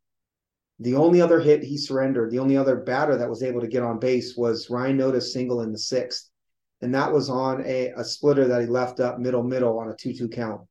the 0.79 0.95
only 0.95 1.21
other 1.21 1.39
hit 1.39 1.63
he 1.63 1.77
surrendered, 1.77 2.31
the 2.31 2.39
only 2.39 2.58
other 2.58 2.77
batter 2.77 3.17
that 3.17 3.29
was 3.29 3.43
able 3.43 3.62
to 3.62 3.67
get 3.67 3.84
on 3.84 3.99
base 3.99 4.36
was 4.38 4.69
Ryan 4.69 4.97
Noda's 4.97 5.34
single 5.34 5.62
in 5.62 5.71
the 5.71 5.77
sixth. 5.77 6.29
And 6.81 6.93
that 6.93 7.12
was 7.12 7.29
on 7.29 7.63
a, 7.65 7.91
a 7.97 8.03
splitter 8.03 8.47
that 8.47 8.62
he 8.62 8.67
left 8.67 8.99
up 8.99 9.19
middle 9.19 9.43
middle 9.43 9.79
on 9.79 9.89
a 9.89 9.93
2-2 9.93 10.31
count. 10.31 10.62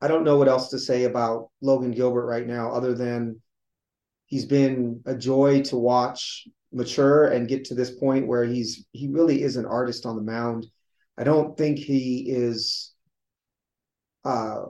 I 0.00 0.08
don't 0.08 0.24
know 0.24 0.36
what 0.36 0.48
else 0.48 0.68
to 0.70 0.78
say 0.78 1.04
about 1.04 1.48
Logan 1.60 1.92
Gilbert 1.92 2.26
right 2.26 2.46
now, 2.46 2.70
other 2.70 2.94
than 2.94 3.40
he's 4.26 4.44
been 4.44 5.02
a 5.06 5.14
joy 5.14 5.62
to 5.62 5.76
watch 5.76 6.46
mature 6.72 7.28
and 7.28 7.48
get 7.48 7.64
to 7.64 7.74
this 7.74 7.90
point 7.90 8.26
where 8.26 8.44
he's 8.44 8.84
he 8.92 9.08
really 9.08 9.42
is 9.42 9.56
an 9.56 9.64
artist 9.64 10.04
on 10.04 10.16
the 10.16 10.22
mound. 10.22 10.66
I 11.16 11.24
don't 11.24 11.56
think 11.56 11.78
he 11.78 12.26
is 12.28 12.92
uh, 14.24 14.64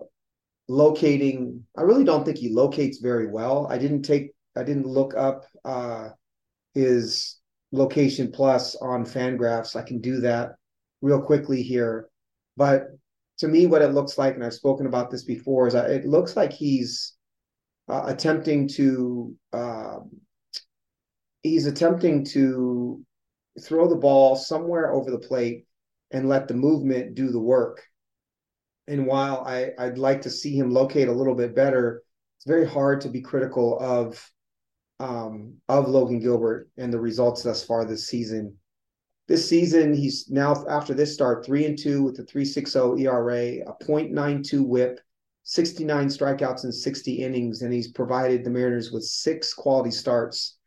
locating. 0.68 1.64
I 1.76 1.82
really 1.82 2.04
don't 2.04 2.24
think 2.24 2.38
he 2.38 2.50
locates 2.50 2.98
very 2.98 3.26
well. 3.26 3.66
I 3.68 3.78
didn't 3.78 4.02
take. 4.02 4.32
I 4.56 4.62
didn't 4.62 4.86
look 4.86 5.14
up 5.16 5.44
uh, 5.64 6.10
his 6.72 7.36
location 7.72 8.30
plus 8.30 8.76
on 8.76 9.04
Fangraphs. 9.04 9.74
I 9.74 9.82
can 9.82 10.00
do 10.00 10.20
that 10.20 10.52
real 11.02 11.20
quickly 11.20 11.62
here, 11.62 12.08
but 12.56 12.88
to 13.38 13.49
me, 13.49 13.66
what 13.66 13.83
it 13.83 13.92
looks 13.92 14.18
like, 14.18 14.35
and 14.35 14.44
I've 14.44 14.55
spoken 14.55 14.87
about 14.87 15.11
this 15.11 15.25
before, 15.25 15.66
is 15.66 15.75
that 15.75 15.90
it 15.90 16.07
looks 16.07 16.37
like 16.37 16.53
he's 16.53 17.14
uh, 17.88 18.05
attempting 18.07 18.68
to 18.68 19.35
um, 19.53 20.11
he's 21.42 21.66
attempting 21.66 22.25
to 22.25 23.05
throw 23.61 23.88
the 23.88 23.96
ball 23.96 24.37
somewhere 24.37 24.92
over 24.92 25.11
the 25.11 25.18
plate 25.18 25.66
and 26.11 26.29
let 26.29 26.49
the 26.49 26.55
movement 26.55 27.14
do 27.14 27.31
the 27.31 27.40
work. 27.40 27.83
And 28.88 29.07
while 29.07 29.44
I, 29.46 29.70
I'd 29.79 29.99
like 29.99 30.22
to 30.22 30.31
see 30.31 30.57
him 30.57 30.70
locate 30.70 31.09
a 31.09 31.12
little 31.12 31.35
bit 31.35 31.55
better, 31.55 32.03
it's 32.38 32.46
very 32.46 32.66
hard 32.66 33.01
to 33.03 33.09
be 33.09 33.20
critical 33.20 33.79
of 33.81 34.31
um, 34.99 35.55
of 35.68 35.88
Logan 35.88 36.20
Gilbert 36.20 36.70
and 36.79 36.92
the 36.92 37.01
results 37.01 37.42
thus 37.42 37.62
far 37.62 37.85
this 37.85 38.07
season. 38.07 38.57
This 39.28 39.48
season, 39.48 39.92
he's 39.92 40.30
now 40.30 40.64
after 40.68 40.94
this 40.94 41.12
start 41.12 41.44
three 41.44 41.66
and 41.66 41.76
two 41.76 42.02
with 42.02 42.18
a 42.20 42.22
3.60 42.22 43.00
ERA, 43.00 43.68
a 43.68 43.84
.92 43.84 44.64
WHIP, 44.64 45.00
69 45.42 46.08
strikeouts 46.08 46.64
in 46.64 46.72
60 46.72 47.12
innings, 47.12 47.62
and 47.62 47.72
he's 47.72 47.90
provided 47.90 48.44
the 48.44 48.50
Mariners 48.50 48.92
with 48.92 49.04
six 49.04 49.52
quality 49.52 49.90
starts 49.90 50.58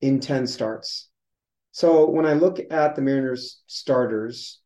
in 0.00 0.20
10 0.20 0.46
starts. 0.46 1.08
So 1.72 2.08
when 2.08 2.24
I 2.24 2.34
look 2.34 2.60
at 2.70 2.94
the 2.94 3.02
Mariners 3.02 3.62
starters, 3.66 4.60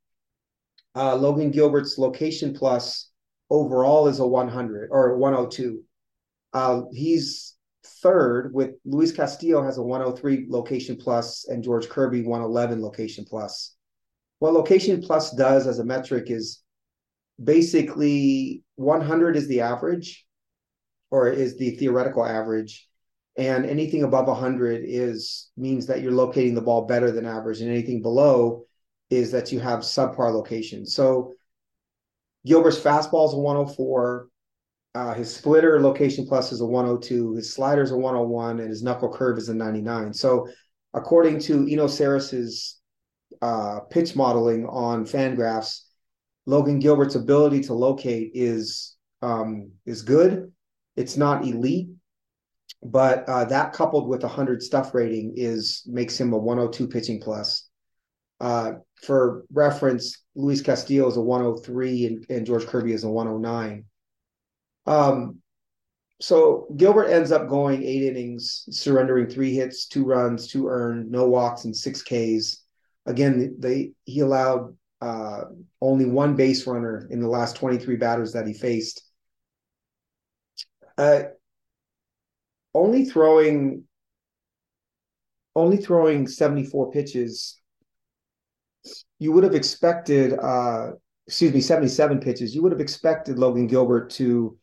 uh, 0.94 1.16
Logan 1.16 1.50
Gilbert's 1.50 1.96
location 1.96 2.52
plus 2.52 3.10
overall 3.48 4.08
is 4.08 4.18
a 4.20 4.26
100 4.26 4.88
or 4.90 5.16
102. 5.16 5.82
Uh, 6.52 6.82
he's 6.92 7.54
third 8.02 8.52
with 8.52 8.72
Luis 8.84 9.12
Castillo 9.12 9.62
has 9.62 9.78
a 9.78 9.82
103 9.82 10.46
location 10.48 10.96
plus 10.96 11.46
and 11.48 11.62
George 11.62 11.88
Kirby 11.88 12.22
111 12.22 12.82
location 12.82 13.24
plus. 13.28 13.74
What 14.38 14.52
location 14.52 15.02
plus 15.02 15.32
does 15.32 15.66
as 15.66 15.78
a 15.78 15.84
metric 15.84 16.30
is 16.30 16.62
basically 17.42 18.62
100 18.76 19.36
is 19.36 19.48
the 19.48 19.60
average 19.60 20.26
or 21.10 21.28
is 21.28 21.56
the 21.56 21.70
theoretical 21.72 22.24
average 22.24 22.88
and 23.36 23.64
anything 23.64 24.02
above 24.02 24.26
100 24.26 24.82
is 24.84 25.50
means 25.56 25.86
that 25.86 26.02
you're 26.02 26.12
locating 26.12 26.54
the 26.54 26.60
ball 26.60 26.86
better 26.86 27.12
than 27.12 27.24
average 27.24 27.60
and 27.60 27.70
anything 27.70 28.02
below 28.02 28.64
is 29.10 29.30
that 29.30 29.52
you 29.52 29.60
have 29.60 29.80
subpar 29.80 30.34
location. 30.34 30.84
So 30.84 31.34
Gilbert's 32.44 32.80
fastball 32.80 33.28
is 33.28 33.34
a 33.34 33.38
104 33.38 34.28
uh, 34.94 35.14
his 35.14 35.34
splitter 35.34 35.80
location 35.80 36.26
plus 36.26 36.52
is 36.52 36.60
a 36.60 36.66
102, 36.66 37.34
his 37.34 37.52
slider 37.52 37.82
is 37.82 37.90
a 37.90 37.96
101, 37.96 38.60
and 38.60 38.68
his 38.68 38.82
knuckle 38.82 39.12
curve 39.12 39.38
is 39.38 39.48
a 39.48 39.54
99. 39.54 40.12
So, 40.12 40.48
according 40.94 41.40
to 41.40 41.70
Eno 41.70 41.86
Sarris's 41.86 42.80
uh, 43.42 43.80
pitch 43.90 44.16
modeling 44.16 44.66
on 44.66 45.04
Fangraphs, 45.04 45.82
Logan 46.46 46.78
Gilbert's 46.78 47.14
ability 47.14 47.60
to 47.62 47.74
locate 47.74 48.30
is 48.34 48.96
um, 49.20 49.70
is 49.84 50.02
good. 50.02 50.52
It's 50.96 51.16
not 51.16 51.44
elite, 51.44 51.90
but 52.82 53.28
uh, 53.28 53.44
that 53.46 53.72
coupled 53.72 54.08
with 54.08 54.24
a 54.24 54.28
hundred 54.28 54.62
stuff 54.62 54.94
rating 54.94 55.34
is 55.36 55.82
makes 55.86 56.18
him 56.18 56.32
a 56.32 56.38
102 56.38 56.88
pitching 56.88 57.20
plus. 57.20 57.68
Uh, 58.40 58.72
for 59.02 59.44
reference, 59.52 60.22
Luis 60.34 60.62
Castillo 60.62 61.08
is 61.08 61.16
a 61.16 61.20
103 61.20 62.06
and, 62.06 62.26
and 62.30 62.46
George 62.46 62.66
Kirby 62.66 62.92
is 62.92 63.04
a 63.04 63.10
109. 63.10 63.84
Um, 64.88 65.36
so 66.20 66.66
Gilbert 66.76 67.08
ends 67.08 67.30
up 67.30 67.48
going 67.48 67.82
eight 67.82 68.02
innings, 68.02 68.64
surrendering 68.70 69.28
three 69.28 69.54
hits, 69.54 69.86
two 69.86 70.04
runs, 70.04 70.48
two 70.48 70.66
earned, 70.66 71.10
no 71.10 71.28
walks, 71.28 71.64
and 71.64 71.76
six 71.76 72.02
Ks. 72.02 72.64
Again, 73.06 73.56
they 73.58 73.92
he 74.04 74.20
allowed 74.20 74.74
uh, 75.00 75.42
only 75.80 76.06
one 76.06 76.34
base 76.34 76.66
runner 76.66 77.06
in 77.10 77.20
the 77.20 77.28
last 77.28 77.56
23 77.56 77.96
batters 77.96 78.32
that 78.32 78.46
he 78.46 78.54
faced. 78.54 79.04
Uh, 80.96 81.24
only 82.74 83.04
throwing 83.04 83.84
only 85.54 85.76
throwing 85.76 86.26
74 86.26 86.92
pitches 86.92 87.60
you 89.18 89.32
would 89.32 89.44
have 89.44 89.54
expected 89.54 90.38
uh 90.38 90.90
excuse 91.26 91.52
me 91.52 91.60
77 91.60 92.20
pitches 92.20 92.54
you 92.54 92.62
would 92.62 92.72
have 92.72 92.80
expected 92.80 93.38
logan 93.38 93.66
gilbert 93.66 94.10
to 94.10 94.56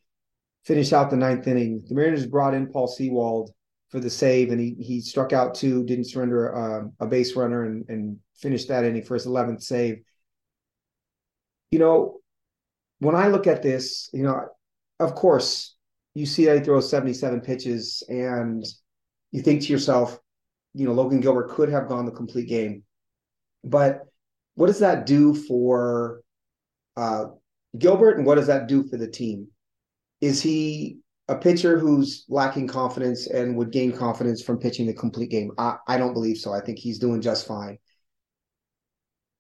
finish 0.66 0.94
out 0.94 1.10
the 1.10 1.16
ninth 1.16 1.48
inning 1.48 1.84
the 1.88 1.96
mariners 1.96 2.26
brought 2.26 2.54
in 2.54 2.68
paul 2.68 2.88
sewald 2.88 3.52
for 3.90 4.00
the 4.00 4.10
save 4.10 4.52
and 4.52 4.60
he 4.60 4.76
he 4.80 5.02
struck 5.02 5.34
out 5.34 5.56
two 5.56 5.84
didn't 5.86 6.10
surrender 6.10 6.56
uh, 6.56 6.88
a 7.00 7.08
base 7.08 7.36
runner 7.36 7.66
and 7.66 7.86
and 7.90 8.18
finished 8.36 8.68
that 8.68 8.84
inning 8.84 9.04
for 9.04 9.14
his 9.14 9.26
11th 9.26 9.62
save 9.62 10.00
you 11.72 11.80
know 11.80 12.18
when 13.00 13.16
i 13.16 13.28
look 13.28 13.48
at 13.48 13.62
this 13.62 14.10
you 14.14 14.24
know 14.24 14.48
of 15.00 15.16
course 15.16 15.76
you 16.16 16.26
see 16.26 16.50
he 16.50 16.60
throws 16.62 16.90
77 16.90 17.42
pitches 17.42 18.02
and 18.08 18.66
you 19.32 19.42
think 19.42 19.62
to 19.64 19.68
yourself, 19.68 20.18
you 20.74 20.88
know, 20.88 20.94
Logan 20.94 21.20
Gilbert 21.20 21.50
could 21.50 21.70
have 21.70 21.90
gone 21.90 22.06
the 22.06 22.12
complete 22.12 22.48
game. 22.48 22.84
But 23.66 24.06
what 24.56 24.68
does 24.68 24.80
that 24.80 25.06
do 25.06 25.34
for 25.34 26.22
uh, 26.96 27.26
Gilbert 27.78 28.18
and 28.18 28.26
what 28.26 28.36
does 28.36 28.48
that 28.48 28.68
do 28.68 28.88
for 28.88 28.96
the 28.96 29.10
team? 29.10 29.50
Is 30.26 30.42
he 30.42 30.98
a 31.28 31.36
pitcher 31.36 31.78
who's 31.78 32.26
lacking 32.30 32.68
confidence 32.68 33.28
and 33.28 33.56
would 33.58 33.72
gain 33.72 33.92
confidence 33.92 34.42
from 34.42 34.58
pitching 34.58 34.88
the 34.88 34.94
complete 34.94 35.30
game? 35.30 35.52
I, 35.60 35.76
I 35.88 36.00
don't 36.00 36.14
believe 36.14 36.38
so. 36.38 36.52
I 36.52 36.62
think 36.62 36.80
he's 36.80 36.98
doing 36.98 37.22
just 37.22 37.46
fine. 37.46 37.78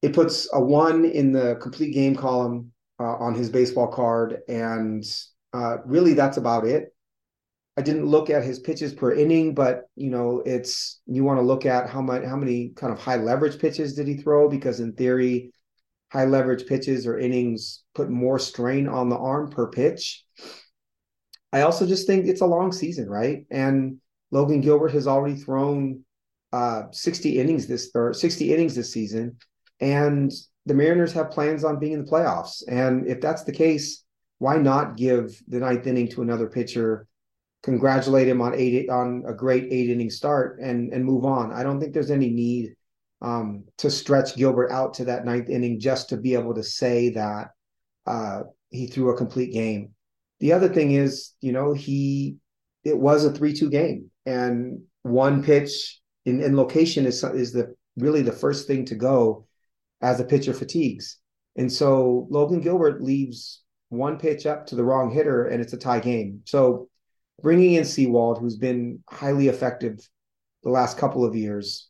It 0.03 0.13
puts 0.13 0.47
a 0.53 0.61
one 0.61 1.03
in 1.05 1.31
the 1.31 1.55
complete 1.55 1.91
game 1.95 2.15
column 2.15 2.71
uh, 2.99 3.15
on 3.15 3.33
his 3.33 3.49
baseball 3.49 3.87
card 3.87 4.37
and 4.47 5.03
uh, 5.53 5.77
really, 5.85 6.13
that's 6.13 6.37
about 6.37 6.67
it. 6.67 6.93
I 7.77 7.81
didn't 7.81 8.05
look 8.05 8.29
at 8.29 8.43
his 8.43 8.59
pitches 8.59 8.93
per 8.93 9.13
inning, 9.13 9.55
but 9.55 9.85
you 9.95 10.11
know, 10.11 10.43
it's 10.45 11.01
you 11.07 11.23
want 11.23 11.39
to 11.39 11.45
look 11.45 11.65
at 11.65 11.89
how 11.89 12.01
much 12.01 12.25
how 12.25 12.35
many 12.35 12.73
kind 12.75 12.93
of 12.93 12.99
high 12.99 13.15
leverage 13.17 13.57
pitches 13.57 13.95
did 13.95 14.07
he 14.07 14.17
throw? 14.17 14.49
Because 14.49 14.79
in 14.81 14.93
theory, 14.93 15.51
high 16.11 16.25
leverage 16.25 16.67
pitches 16.67 17.07
or 17.07 17.17
innings 17.17 17.83
put 17.95 18.09
more 18.09 18.37
strain 18.37 18.87
on 18.87 19.09
the 19.09 19.17
arm 19.17 19.49
per 19.49 19.67
pitch. 19.71 20.23
I 21.55 21.61
also 21.61 21.85
just 21.87 22.05
think 22.05 22.27
it's 22.27 22.41
a 22.41 22.45
long 22.45 22.73
season, 22.73 23.09
right? 23.09 23.45
And 23.49 24.01
Logan 24.31 24.59
Gilbert 24.59 24.91
has 24.91 25.07
already 25.07 25.37
thrown 25.37 26.03
uh, 26.51 26.83
60 26.91 27.39
innings 27.39 27.65
this 27.65 27.91
or 27.95 28.13
60 28.13 28.53
innings 28.53 28.75
this 28.75 28.91
season, 28.91 29.37
and 29.79 30.33
the 30.65 30.73
Mariners 30.73 31.13
have 31.13 31.31
plans 31.31 31.63
on 31.63 31.79
being 31.79 31.93
in 31.93 32.03
the 32.03 32.11
playoffs. 32.11 32.61
And 32.67 33.07
if 33.07 33.21
that's 33.21 33.45
the 33.45 33.53
case, 33.53 34.03
why 34.39 34.57
not 34.57 34.97
give 34.97 35.41
the 35.47 35.59
ninth 35.59 35.87
inning 35.87 36.09
to 36.09 36.23
another 36.23 36.47
pitcher, 36.47 37.07
congratulate 37.63 38.27
him 38.27 38.41
on 38.41 38.53
eight 38.53 38.89
on 38.89 39.23
a 39.25 39.33
great 39.33 39.71
eight 39.71 39.89
inning 39.89 40.09
start, 40.09 40.59
and 40.59 40.91
and 40.91 41.05
move 41.05 41.23
on? 41.23 41.53
I 41.53 41.63
don't 41.63 41.79
think 41.79 41.93
there's 41.93 42.11
any 42.11 42.31
need 42.31 42.75
um, 43.21 43.63
to 43.77 43.89
stretch 43.89 44.35
Gilbert 44.35 44.71
out 44.71 44.93
to 44.95 45.05
that 45.05 45.23
ninth 45.23 45.47
inning 45.47 45.79
just 45.79 46.09
to 46.09 46.17
be 46.17 46.33
able 46.33 46.53
to 46.55 46.63
say 46.63 47.11
that 47.11 47.51
uh, 48.05 48.41
he 48.71 48.87
threw 48.87 49.11
a 49.11 49.17
complete 49.17 49.53
game. 49.53 49.94
The 50.39 50.53
other 50.53 50.69
thing 50.69 50.91
is, 50.91 51.31
you 51.41 51.51
know, 51.51 51.73
he 51.73 52.37
it 52.83 52.97
was 52.97 53.25
a 53.25 53.31
three-two 53.31 53.69
game, 53.69 54.11
and 54.25 54.81
one 55.01 55.43
pitch 55.43 55.99
in, 56.25 56.41
in 56.41 56.55
location 56.55 57.05
is 57.05 57.23
is 57.23 57.51
the 57.51 57.75
really 57.97 58.21
the 58.21 58.31
first 58.31 58.67
thing 58.67 58.85
to 58.85 58.95
go 58.95 59.47
as 60.01 60.19
a 60.19 60.25
pitcher 60.25 60.53
fatigues. 60.53 61.17
And 61.55 61.71
so 61.71 62.27
Logan 62.29 62.61
Gilbert 62.61 63.01
leaves 63.01 63.63
one 63.89 64.17
pitch 64.17 64.45
up 64.45 64.67
to 64.67 64.75
the 64.75 64.83
wrong 64.83 65.11
hitter 65.11 65.45
and 65.45 65.61
it's 65.61 65.73
a 65.73 65.77
tie 65.77 65.99
game. 65.99 66.41
So 66.45 66.89
bringing 67.41 67.73
in 67.73 67.85
Sewald, 67.85 68.39
who's 68.39 68.57
been 68.57 69.03
highly 69.09 69.47
effective 69.47 70.07
the 70.63 70.69
last 70.69 70.97
couple 70.97 71.23
of 71.23 71.35
years, 71.35 71.89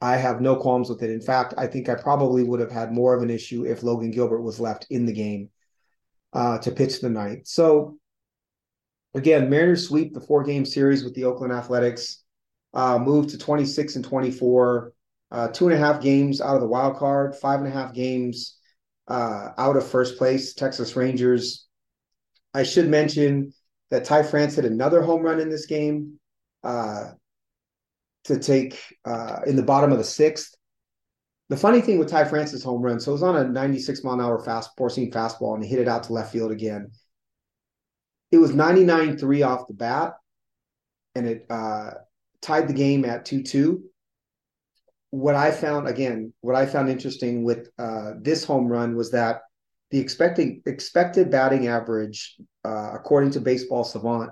I 0.00 0.16
have 0.16 0.40
no 0.40 0.56
qualms 0.56 0.88
with 0.88 1.02
it. 1.02 1.10
In 1.10 1.20
fact, 1.20 1.54
I 1.56 1.66
think 1.66 1.88
I 1.88 1.94
probably 1.94 2.44
would 2.44 2.60
have 2.60 2.70
had 2.70 2.92
more 2.92 3.14
of 3.14 3.22
an 3.22 3.30
issue 3.30 3.64
if 3.64 3.82
Logan 3.82 4.10
Gilbert 4.10 4.42
was 4.42 4.60
left 4.60 4.86
in 4.90 5.06
the 5.06 5.12
game 5.12 5.48
uh, 6.36 6.58
to 6.58 6.70
pitch 6.70 7.00
the 7.00 7.08
night. 7.08 7.48
So 7.48 7.96
again, 9.14 9.48
Mariners 9.48 9.88
sweep 9.88 10.12
the 10.12 10.20
four 10.20 10.44
game 10.44 10.66
series 10.66 11.02
with 11.02 11.14
the 11.14 11.24
Oakland 11.24 11.52
Athletics, 11.52 12.22
uh, 12.74 12.98
move 12.98 13.28
to 13.28 13.38
26 13.38 13.96
and 13.96 14.04
24, 14.04 14.92
uh, 15.30 15.48
two 15.48 15.66
and 15.66 15.74
a 15.74 15.78
half 15.78 16.02
games 16.02 16.42
out 16.42 16.54
of 16.54 16.60
the 16.60 16.68
wild 16.68 16.96
card, 16.96 17.34
five 17.36 17.60
and 17.60 17.68
a 17.68 17.72
half 17.72 17.94
games 17.94 18.58
uh, 19.08 19.48
out 19.56 19.76
of 19.76 19.86
first 19.86 20.18
place, 20.18 20.52
Texas 20.52 20.94
Rangers. 20.94 21.66
I 22.52 22.64
should 22.64 22.88
mention 22.88 23.54
that 23.90 24.04
Ty 24.04 24.24
France 24.24 24.56
hit 24.56 24.66
another 24.66 25.00
home 25.00 25.22
run 25.22 25.40
in 25.40 25.48
this 25.48 25.64
game 25.64 26.18
uh, 26.64 27.12
to 28.24 28.38
take 28.38 28.78
uh, 29.06 29.38
in 29.46 29.56
the 29.56 29.62
bottom 29.62 29.90
of 29.90 29.98
the 29.98 30.04
sixth. 30.04 30.54
The 31.48 31.56
funny 31.56 31.80
thing 31.80 31.98
with 31.98 32.08
Ty 32.08 32.24
France's 32.24 32.64
home 32.64 32.82
run, 32.82 32.98
so 32.98 33.12
it 33.12 33.14
was 33.14 33.22
on 33.22 33.36
a 33.36 33.44
96 33.44 34.02
mile 34.02 34.14
an 34.14 34.20
hour 34.20 34.38
fast 34.38 34.70
four 34.76 34.88
fastball 34.88 35.54
and 35.54 35.62
he 35.62 35.70
hit 35.70 35.78
it 35.78 35.88
out 35.88 36.04
to 36.04 36.12
left 36.12 36.32
field 36.32 36.50
again. 36.50 36.90
It 38.32 38.38
was 38.38 38.52
99 38.54 39.18
3 39.18 39.42
off 39.42 39.68
the 39.68 39.74
bat 39.74 40.14
and 41.14 41.26
it 41.26 41.46
uh, 41.48 41.90
tied 42.42 42.68
the 42.68 42.74
game 42.74 43.04
at 43.04 43.24
2 43.24 43.42
2 43.42 43.84
what 45.10 45.34
I 45.34 45.50
found 45.50 45.88
again, 45.88 46.32
what 46.40 46.56
I 46.56 46.66
found 46.66 46.90
interesting 46.90 47.44
with 47.44 47.68
uh, 47.78 48.12
this 48.20 48.44
home 48.44 48.68
run 48.68 48.96
was 48.96 49.10
that 49.12 49.42
the 49.90 49.98
expected 49.98 50.60
expected 50.66 51.30
batting 51.30 51.68
average, 51.68 52.36
uh, 52.64 52.90
according 52.92 53.30
to 53.32 53.40
Baseball 53.40 53.84
Savant, 53.84 54.30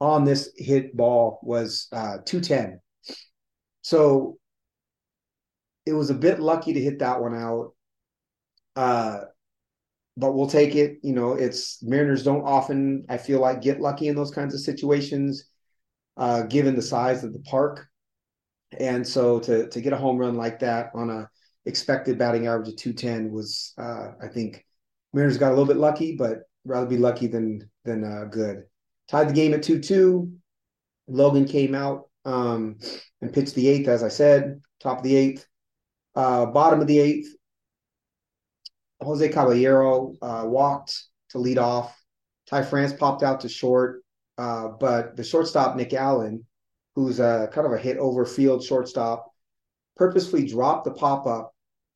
on 0.00 0.24
this 0.24 0.50
hit 0.56 0.96
ball 0.96 1.40
was 1.42 1.88
uh, 1.92 2.18
210. 2.24 2.80
So 3.82 4.38
it 5.86 5.92
was 5.92 6.10
a 6.10 6.14
bit 6.14 6.40
lucky 6.40 6.72
to 6.72 6.80
hit 6.80 6.98
that 7.00 7.20
one 7.20 7.34
out. 7.34 7.72
Uh, 8.76 9.20
but 10.16 10.32
we'll 10.32 10.48
take 10.48 10.74
it. 10.74 10.98
You 11.02 11.12
know, 11.12 11.32
it's 11.32 11.82
Mariners 11.82 12.22
don't 12.22 12.44
often, 12.44 13.04
I 13.08 13.18
feel 13.18 13.40
like, 13.40 13.62
get 13.62 13.80
lucky 13.80 14.08
in 14.08 14.16
those 14.16 14.30
kinds 14.30 14.54
of 14.54 14.60
situations, 14.60 15.44
uh, 16.16 16.42
given 16.42 16.76
the 16.76 16.82
size 16.82 17.24
of 17.24 17.32
the 17.32 17.40
park. 17.40 17.86
And 18.78 19.06
so 19.06 19.38
to 19.40 19.68
to 19.68 19.80
get 19.80 19.92
a 19.92 19.96
home 19.96 20.18
run 20.18 20.36
like 20.36 20.60
that 20.60 20.90
on 20.94 21.10
a 21.10 21.28
expected 21.66 22.18
batting 22.18 22.46
average 22.46 22.68
of 22.68 22.76
210 22.76 23.30
was 23.32 23.72
uh, 23.78 24.12
I 24.20 24.28
think 24.28 24.64
Mariners 25.12 25.38
got 25.38 25.48
a 25.48 25.54
little 25.54 25.66
bit 25.66 25.76
lucky, 25.76 26.16
but 26.16 26.42
rather 26.64 26.86
be 26.86 26.96
lucky 26.96 27.26
than 27.26 27.70
than 27.84 28.04
uh, 28.04 28.24
good. 28.24 28.64
Tied 29.08 29.28
the 29.28 29.34
game 29.34 29.52
at 29.52 29.60
2-2. 29.60 30.32
Logan 31.08 31.44
came 31.44 31.74
out 31.74 32.08
um, 32.24 32.78
and 33.20 33.32
pitched 33.32 33.54
the 33.54 33.68
eighth, 33.68 33.86
as 33.86 34.02
I 34.02 34.08
said, 34.08 34.62
top 34.80 34.98
of 34.98 35.04
the 35.04 35.14
eighth. 35.14 35.46
Uh, 36.14 36.46
bottom 36.46 36.80
of 36.80 36.86
the 36.86 36.98
eighth, 36.98 37.34
Jose 39.00 39.28
Caballero 39.28 40.14
uh, 40.22 40.44
walked 40.46 41.02
to 41.30 41.38
lead 41.38 41.58
off. 41.58 42.00
Ty 42.48 42.62
France 42.62 42.92
popped 42.92 43.22
out 43.22 43.40
to 43.40 43.48
short, 43.48 44.02
uh, 44.38 44.68
but 44.68 45.16
the 45.16 45.24
shortstop, 45.24 45.76
Nick 45.76 45.92
Allen, 45.92 46.44
who's 46.94 47.20
a 47.20 47.48
kind 47.52 47.66
of 47.66 47.72
a 47.72 47.78
hit 47.78 47.98
over 47.98 48.24
field 48.24 48.62
shortstop, 48.62 49.30
purposefully 49.96 50.46
dropped 50.46 50.84
the 50.84 50.92
pop 50.92 51.26
up 51.26 51.52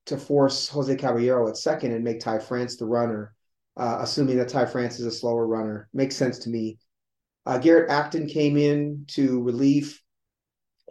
to 0.06 0.16
force 0.16 0.68
Jose 0.68 0.94
Caballero 0.96 1.48
at 1.48 1.56
second 1.56 1.92
and 1.92 2.02
make 2.02 2.20
Ty 2.20 2.38
France 2.38 2.76
the 2.76 2.86
runner, 2.86 3.34
uh, 3.76 3.98
assuming 4.00 4.38
that 4.38 4.48
Ty 4.48 4.66
France 4.66 4.98
is 4.98 5.06
a 5.06 5.12
slower 5.12 5.46
runner. 5.46 5.88
Makes 5.92 6.16
sense 6.16 6.38
to 6.40 6.50
me. 6.50 6.78
Uh, 7.46 7.58
Garrett 7.58 7.90
Acton 7.90 8.26
came 8.26 8.56
in 8.56 9.04
to 9.08 9.42
relief. 9.42 10.02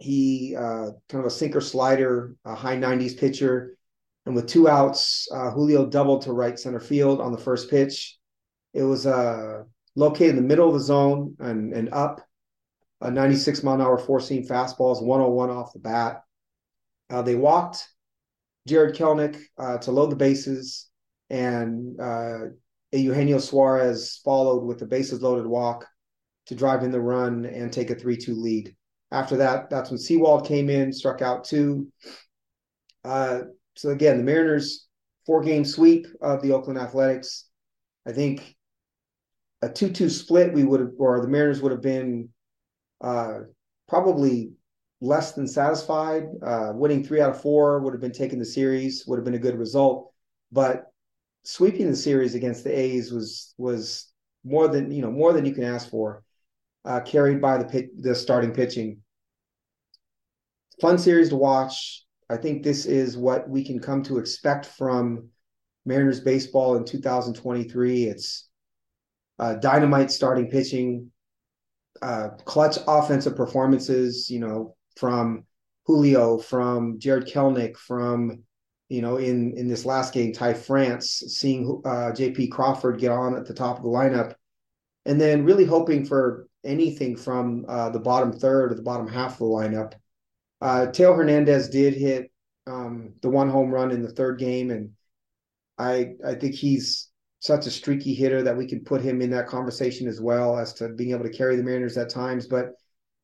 He 0.00 0.54
uh, 0.56 0.90
kind 1.08 1.20
of 1.20 1.26
a 1.26 1.30
sinker 1.30 1.60
slider, 1.60 2.34
a 2.44 2.54
high 2.54 2.76
90s 2.76 3.18
pitcher. 3.18 3.76
And 4.26 4.34
with 4.34 4.46
two 4.46 4.68
outs, 4.68 5.28
uh, 5.32 5.50
Julio 5.50 5.86
doubled 5.86 6.22
to 6.22 6.32
right 6.32 6.58
center 6.58 6.80
field 6.80 7.20
on 7.20 7.32
the 7.32 7.38
first 7.38 7.70
pitch. 7.70 8.18
It 8.74 8.82
was 8.82 9.06
a 9.06 9.64
located 9.96 10.30
in 10.30 10.36
the 10.36 10.42
middle 10.42 10.68
of 10.68 10.74
the 10.74 10.80
zone 10.80 11.34
and, 11.40 11.72
and 11.72 11.92
up. 11.92 12.20
A 13.00 13.10
96 13.10 13.62
mile 13.62 13.76
an 13.76 13.80
hour 13.80 13.96
four 13.96 14.20
seam 14.20 14.46
fastballs, 14.46 15.02
101 15.02 15.50
off 15.50 15.72
the 15.72 15.78
bat. 15.78 16.22
Uh, 17.10 17.22
they 17.22 17.36
walked 17.36 17.88
Jared 18.66 18.96
Kelenic 18.96 19.40
uh, 19.56 19.78
to 19.78 19.92
load 19.92 20.10
the 20.10 20.16
bases, 20.16 20.88
and 21.30 21.98
uh, 22.00 22.38
Eugenio 22.92 23.38
Suarez 23.38 24.20
followed 24.24 24.64
with 24.64 24.78
the 24.78 24.86
bases 24.86 25.22
loaded 25.22 25.46
walk 25.46 25.86
to 26.46 26.54
drive 26.54 26.82
in 26.82 26.90
the 26.90 27.00
run 27.00 27.44
and 27.44 27.72
take 27.72 27.90
a 27.90 27.94
3 27.94 28.16
2 28.16 28.34
lead. 28.34 28.74
After 29.10 29.36
that, 29.38 29.70
that's 29.70 29.90
when 29.90 29.98
Sewald 29.98 30.46
came 30.46 30.68
in, 30.68 30.92
struck 30.92 31.22
out 31.22 31.44
two. 31.44 31.90
Uh, 33.04 33.40
so 33.76 33.90
again, 33.90 34.18
the 34.18 34.24
Mariners 34.24 34.86
four 35.24 35.42
game 35.42 35.64
sweep 35.64 36.06
of 36.20 36.42
the 36.42 36.52
Oakland 36.52 36.78
Athletics. 36.78 37.48
I 38.06 38.12
think 38.12 38.56
a 39.62 39.68
two 39.68 39.90
two 39.90 40.10
split 40.10 40.52
we 40.52 40.64
would 40.64 40.80
have, 40.80 40.92
or 40.98 41.20
the 41.20 41.28
Mariners 41.28 41.62
would 41.62 41.72
have 41.72 41.82
been 41.82 42.28
uh, 43.00 43.40
probably 43.88 44.52
less 45.00 45.32
than 45.32 45.46
satisfied. 45.46 46.24
Uh, 46.42 46.72
winning 46.74 47.04
three 47.04 47.20
out 47.20 47.30
of 47.30 47.40
four 47.40 47.80
would 47.80 47.94
have 47.94 48.00
been 48.00 48.12
taking 48.12 48.38
the 48.38 48.44
series, 48.44 49.04
would 49.06 49.16
have 49.18 49.24
been 49.24 49.34
a 49.34 49.38
good 49.38 49.58
result. 49.58 50.12
But 50.52 50.86
sweeping 51.44 51.88
the 51.90 51.96
series 51.96 52.34
against 52.34 52.64
the 52.64 52.76
A's 52.76 53.12
was 53.12 53.54
was 53.58 54.12
more 54.44 54.68
than 54.68 54.90
you 54.90 55.02
know 55.02 55.10
more 55.10 55.32
than 55.32 55.44
you 55.44 55.52
can 55.52 55.64
ask 55.64 55.88
for. 55.90 56.22
Uh, 56.84 57.00
carried 57.00 57.40
by 57.40 57.58
the 57.58 57.88
the 57.98 58.14
starting 58.14 58.52
pitching. 58.52 58.98
Fun 60.80 60.96
series 60.96 61.28
to 61.30 61.36
watch. 61.36 62.04
I 62.30 62.36
think 62.36 62.62
this 62.62 62.86
is 62.86 63.16
what 63.16 63.48
we 63.48 63.64
can 63.64 63.80
come 63.80 64.02
to 64.04 64.18
expect 64.18 64.66
from 64.66 65.28
Mariners 65.84 66.20
baseball 66.20 66.76
in 66.76 66.84
2023. 66.84 68.04
It's 68.04 68.48
uh, 69.38 69.54
dynamite 69.54 70.10
starting 70.10 70.48
pitching, 70.48 71.10
uh, 72.02 72.28
clutch 72.44 72.78
offensive 72.86 73.34
performances. 73.34 74.30
You 74.30 74.40
know, 74.40 74.76
from 74.96 75.44
Julio, 75.86 76.38
from 76.38 76.98
Jared 76.98 77.26
Kelenic, 77.26 77.76
from 77.76 78.42
you 78.88 79.02
know 79.02 79.16
in 79.16 79.56
in 79.56 79.68
this 79.68 79.84
last 79.84 80.12
game, 80.12 80.32
Ty 80.32 80.54
France, 80.54 81.22
seeing 81.28 81.80
uh, 81.84 82.12
J.P. 82.12 82.48
Crawford 82.48 83.00
get 83.00 83.10
on 83.10 83.36
at 83.36 83.46
the 83.46 83.54
top 83.54 83.78
of 83.78 83.82
the 83.82 83.88
lineup, 83.88 84.34
and 85.06 85.20
then 85.20 85.44
really 85.44 85.64
hoping 85.64 86.04
for 86.04 86.47
anything 86.64 87.16
from 87.16 87.64
uh, 87.68 87.90
the 87.90 88.00
bottom 88.00 88.32
third 88.32 88.72
or 88.72 88.74
the 88.74 88.82
bottom 88.82 89.06
half 89.06 89.32
of 89.32 89.38
the 89.38 89.44
lineup. 89.44 89.92
Uh, 90.60 90.86
Teo 90.90 91.14
Hernandez 91.14 91.68
did 91.68 91.94
hit 91.94 92.30
um, 92.66 93.14
the 93.22 93.30
one 93.30 93.48
home 93.48 93.70
run 93.70 93.90
in 93.90 94.02
the 94.02 94.12
third 94.12 94.38
game, 94.38 94.70
and 94.70 94.90
I 95.78 96.14
I 96.26 96.34
think 96.34 96.54
he's 96.54 97.08
such 97.40 97.66
a 97.66 97.70
streaky 97.70 98.14
hitter 98.14 98.42
that 98.42 98.56
we 98.56 98.66
can 98.66 98.84
put 98.84 99.00
him 99.00 99.22
in 99.22 99.30
that 99.30 99.46
conversation 99.46 100.08
as 100.08 100.20
well 100.20 100.58
as 100.58 100.72
to 100.74 100.88
being 100.88 101.12
able 101.12 101.24
to 101.24 101.30
carry 101.30 101.56
the 101.56 101.62
Mariners 101.62 101.96
at 101.96 102.10
times. 102.10 102.46
But 102.46 102.72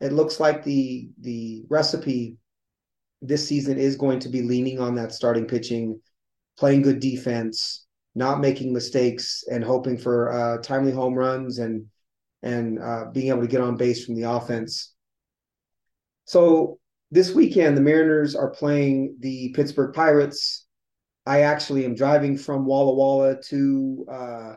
it 0.01 0.13
looks 0.13 0.41
like 0.41 0.63
the 0.63 1.09
the 1.21 1.65
recipe 1.69 2.37
this 3.23 3.47
season 3.47 3.79
is 3.79 3.97
going 3.97 4.21
to 4.21 4.29
be 4.29 4.43
leaning 4.43 4.79
on 4.79 4.95
that 4.95 5.13
starting 5.13 5.47
pitching, 5.47 6.01
playing 6.59 6.83
good 6.83 7.01
defense, 7.01 7.87
not 8.15 8.41
making 8.41 8.73
mistakes, 8.73 9.45
and 9.51 9.65
hoping 9.65 9.99
for 9.99 10.33
uh, 10.33 10.59
timely 10.59 10.93
home 10.93 11.15
runs 11.15 11.59
and 11.59 11.87
and 12.45 12.79
uh, 12.79 13.07
being 13.13 13.29
able 13.29 13.41
to 13.41 13.49
get 13.49 13.63
on 13.63 13.77
base 13.77 14.05
from 14.05 14.15
the 14.15 14.31
offense. 14.31 14.95
So 16.27 16.79
this 17.11 17.35
weekend, 17.35 17.77
the 17.77 17.81
Mariners 17.81 18.37
are 18.37 18.51
playing 18.51 19.17
the 19.21 19.53
Pittsburgh 19.57 19.95
Pirates. 19.95 20.67
I 21.27 21.41
actually 21.41 21.85
am 21.85 21.95
driving 21.95 22.37
from 22.37 22.67
Walla 22.67 22.95
Walla 22.95 23.43
to 23.49 24.07
uh, 24.11 24.55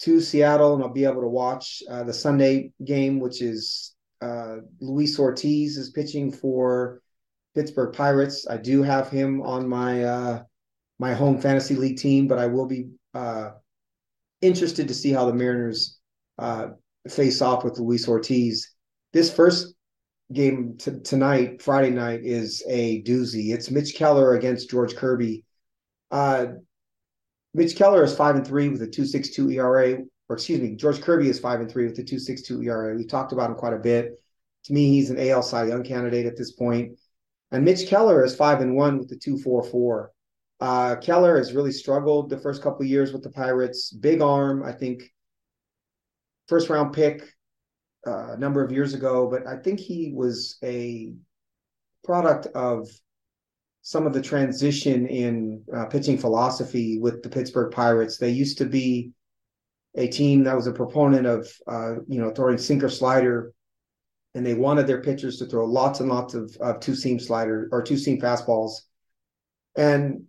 to 0.00 0.20
Seattle, 0.20 0.74
and 0.74 0.82
I'll 0.82 0.92
be 0.92 1.04
able 1.04 1.22
to 1.22 1.28
watch 1.28 1.82
uh, 1.90 2.04
the 2.04 2.12
Sunday 2.12 2.72
game, 2.84 3.18
which 3.18 3.40
is 3.42 3.94
uh, 4.20 4.56
Luis 4.80 5.18
Ortiz 5.18 5.76
is 5.78 5.90
pitching 5.90 6.30
for 6.30 7.00
Pittsburgh 7.54 7.94
Pirates. 7.94 8.46
I 8.48 8.58
do 8.58 8.82
have 8.82 9.10
him 9.10 9.42
on 9.42 9.66
my 9.66 10.04
uh, 10.04 10.42
my 10.98 11.14
home 11.14 11.40
fantasy 11.40 11.76
league 11.76 11.96
team, 11.96 12.28
but 12.28 12.38
I 12.38 12.46
will 12.46 12.66
be 12.66 12.90
uh, 13.14 13.52
interested 14.42 14.88
to 14.88 14.94
see 14.94 15.12
how 15.12 15.24
the 15.24 15.34
Mariners 15.34 15.98
uh, 16.38 16.68
face 17.08 17.40
off 17.40 17.64
with 17.64 17.78
Luis 17.78 18.08
Ortiz. 18.08 18.74
This 19.12 19.32
first 19.34 19.74
game 20.32 20.76
t- 20.78 21.00
tonight, 21.02 21.62
Friday 21.62 21.90
night, 21.90 22.20
is 22.22 22.62
a 22.68 23.02
doozy. 23.02 23.52
It's 23.52 23.70
Mitch 23.70 23.94
Keller 23.94 24.34
against 24.34 24.70
George 24.70 24.94
Kirby. 24.94 25.44
Uh, 26.10 26.46
Mitch 27.54 27.76
Keller 27.76 28.04
is 28.04 28.14
five 28.14 28.36
and 28.36 28.46
three 28.46 28.68
with 28.68 28.82
a 28.82 28.86
two 28.86 29.04
six 29.04 29.30
two 29.30 29.50
ERA, 29.50 29.98
or 30.28 30.36
excuse 30.36 30.60
me, 30.60 30.76
George 30.76 31.00
Kirby 31.00 31.28
is 31.28 31.40
five 31.40 31.60
and 31.60 31.70
three 31.70 31.86
with 31.86 31.98
a 31.98 32.04
two 32.04 32.18
six 32.18 32.42
two 32.42 32.62
ERA. 32.62 32.94
We 32.96 33.04
talked 33.04 33.32
about 33.32 33.50
him 33.50 33.56
quite 33.56 33.72
a 33.72 33.78
bit. 33.78 34.20
To 34.64 34.72
me, 34.72 34.90
he's 34.90 35.10
an 35.10 35.18
AL 35.18 35.42
Cy 35.42 35.66
Young 35.66 35.82
candidate 35.82 36.26
at 36.26 36.36
this 36.36 36.52
point. 36.52 36.98
And 37.50 37.64
Mitch 37.64 37.88
Keller 37.88 38.24
is 38.24 38.36
five 38.36 38.60
and 38.60 38.76
one 38.76 38.98
with 38.98 39.08
the 39.08 39.16
two 39.16 39.38
four 39.38 39.64
four. 39.64 40.12
Uh, 40.60 40.96
Keller 40.96 41.38
has 41.38 41.54
really 41.54 41.72
struggled 41.72 42.28
the 42.28 42.38
first 42.38 42.62
couple 42.62 42.84
years 42.84 43.12
with 43.12 43.22
the 43.22 43.30
Pirates. 43.30 43.90
Big 43.90 44.20
arm, 44.20 44.62
I 44.62 44.72
think. 44.72 45.02
First 46.50 46.68
round 46.68 46.92
pick 46.92 47.22
uh, 48.04 48.32
a 48.32 48.36
number 48.36 48.60
of 48.64 48.72
years 48.72 48.92
ago, 48.92 49.30
but 49.30 49.46
I 49.46 49.62
think 49.62 49.78
he 49.78 50.12
was 50.12 50.58
a 50.64 51.12
product 52.02 52.46
of 52.56 52.88
some 53.82 54.04
of 54.04 54.12
the 54.12 54.20
transition 54.20 55.06
in 55.06 55.62
uh, 55.72 55.86
pitching 55.86 56.18
philosophy 56.18 56.98
with 56.98 57.22
the 57.22 57.28
Pittsburgh 57.28 57.72
Pirates. 57.72 58.18
They 58.18 58.30
used 58.30 58.58
to 58.58 58.64
be 58.66 59.12
a 59.94 60.08
team 60.08 60.42
that 60.42 60.56
was 60.56 60.66
a 60.66 60.72
proponent 60.72 61.24
of 61.24 61.48
uh, 61.68 62.00
you 62.08 62.20
know 62.20 62.32
throwing 62.32 62.58
sinker 62.58 62.88
slider, 62.88 63.52
and 64.34 64.44
they 64.44 64.54
wanted 64.54 64.88
their 64.88 65.02
pitchers 65.02 65.38
to 65.38 65.46
throw 65.46 65.66
lots 65.66 66.00
and 66.00 66.08
lots 66.08 66.34
of, 66.34 66.52
of 66.60 66.80
two 66.80 66.96
seam 66.96 67.20
slider 67.20 67.68
or 67.70 67.80
two 67.80 67.96
seam 67.96 68.20
fastballs, 68.20 68.72
and 69.76 70.24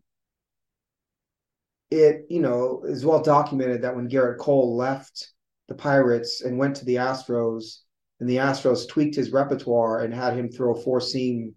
it 1.89 2.27
you 2.29 2.41
know 2.41 2.83
is 2.85 3.03
well 3.03 3.23
documented 3.23 3.81
that 3.81 3.95
when 3.95 4.07
Gerrit 4.07 4.37
Cole 4.37 4.77
left 4.77 5.31
the 5.71 5.77
Pirates 5.77 6.41
and 6.41 6.57
went 6.57 6.75
to 6.75 6.85
the 6.85 6.95
Astros, 6.95 7.77
and 8.19 8.29
the 8.29 8.35
Astros 8.35 8.89
tweaked 8.89 9.15
his 9.15 9.31
repertoire 9.31 10.01
and 10.01 10.13
had 10.13 10.33
him 10.33 10.49
throw 10.49 10.75
four 10.75 10.99
seam 10.99 11.55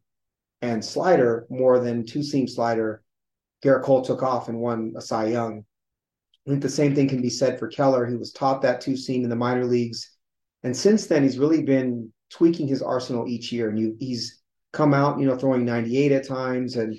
and 0.63 0.85
slider 0.85 1.47
more 1.51 1.81
than 1.81 2.07
two 2.07 2.23
seam 2.23 2.47
slider. 2.47 3.03
Gerrit 3.65 3.83
Cole 3.83 4.03
took 4.03 4.23
off 4.23 4.49
and 4.49 4.61
won 4.61 4.95
a 4.97 5.01
Cy 5.01 5.27
Young. 5.27 5.65
I 6.47 6.51
think 6.51 6.63
the 6.63 6.69
same 6.69 6.95
thing 6.95 7.09
can 7.09 7.23
be 7.23 7.29
said 7.29 7.59
for 7.59 7.67
Keller. 7.67 8.07
He 8.07 8.15
was 8.15 8.31
taught 8.31 8.63
that 8.63 8.81
two 8.81 8.97
seam 8.97 9.25
in 9.25 9.31
the 9.31 9.37
minor 9.37 9.65
leagues. 9.65 10.13
And 10.63 10.77
since 10.77 11.07
then, 11.07 11.25
he's 11.25 11.39
really 11.39 11.65
been 11.65 12.13
tweaking 12.31 12.69
his 12.69 12.83
arsenal 12.83 13.27
each 13.27 13.51
year. 13.51 13.69
And 13.69 13.79
you, 13.79 13.97
he's 13.99 14.43
come 14.73 14.95
out, 14.95 15.19
you 15.19 15.27
know, 15.27 15.37
throwing 15.37 15.65
98 15.65 16.13
at 16.13 16.29
times. 16.29 16.77
And 16.77 16.97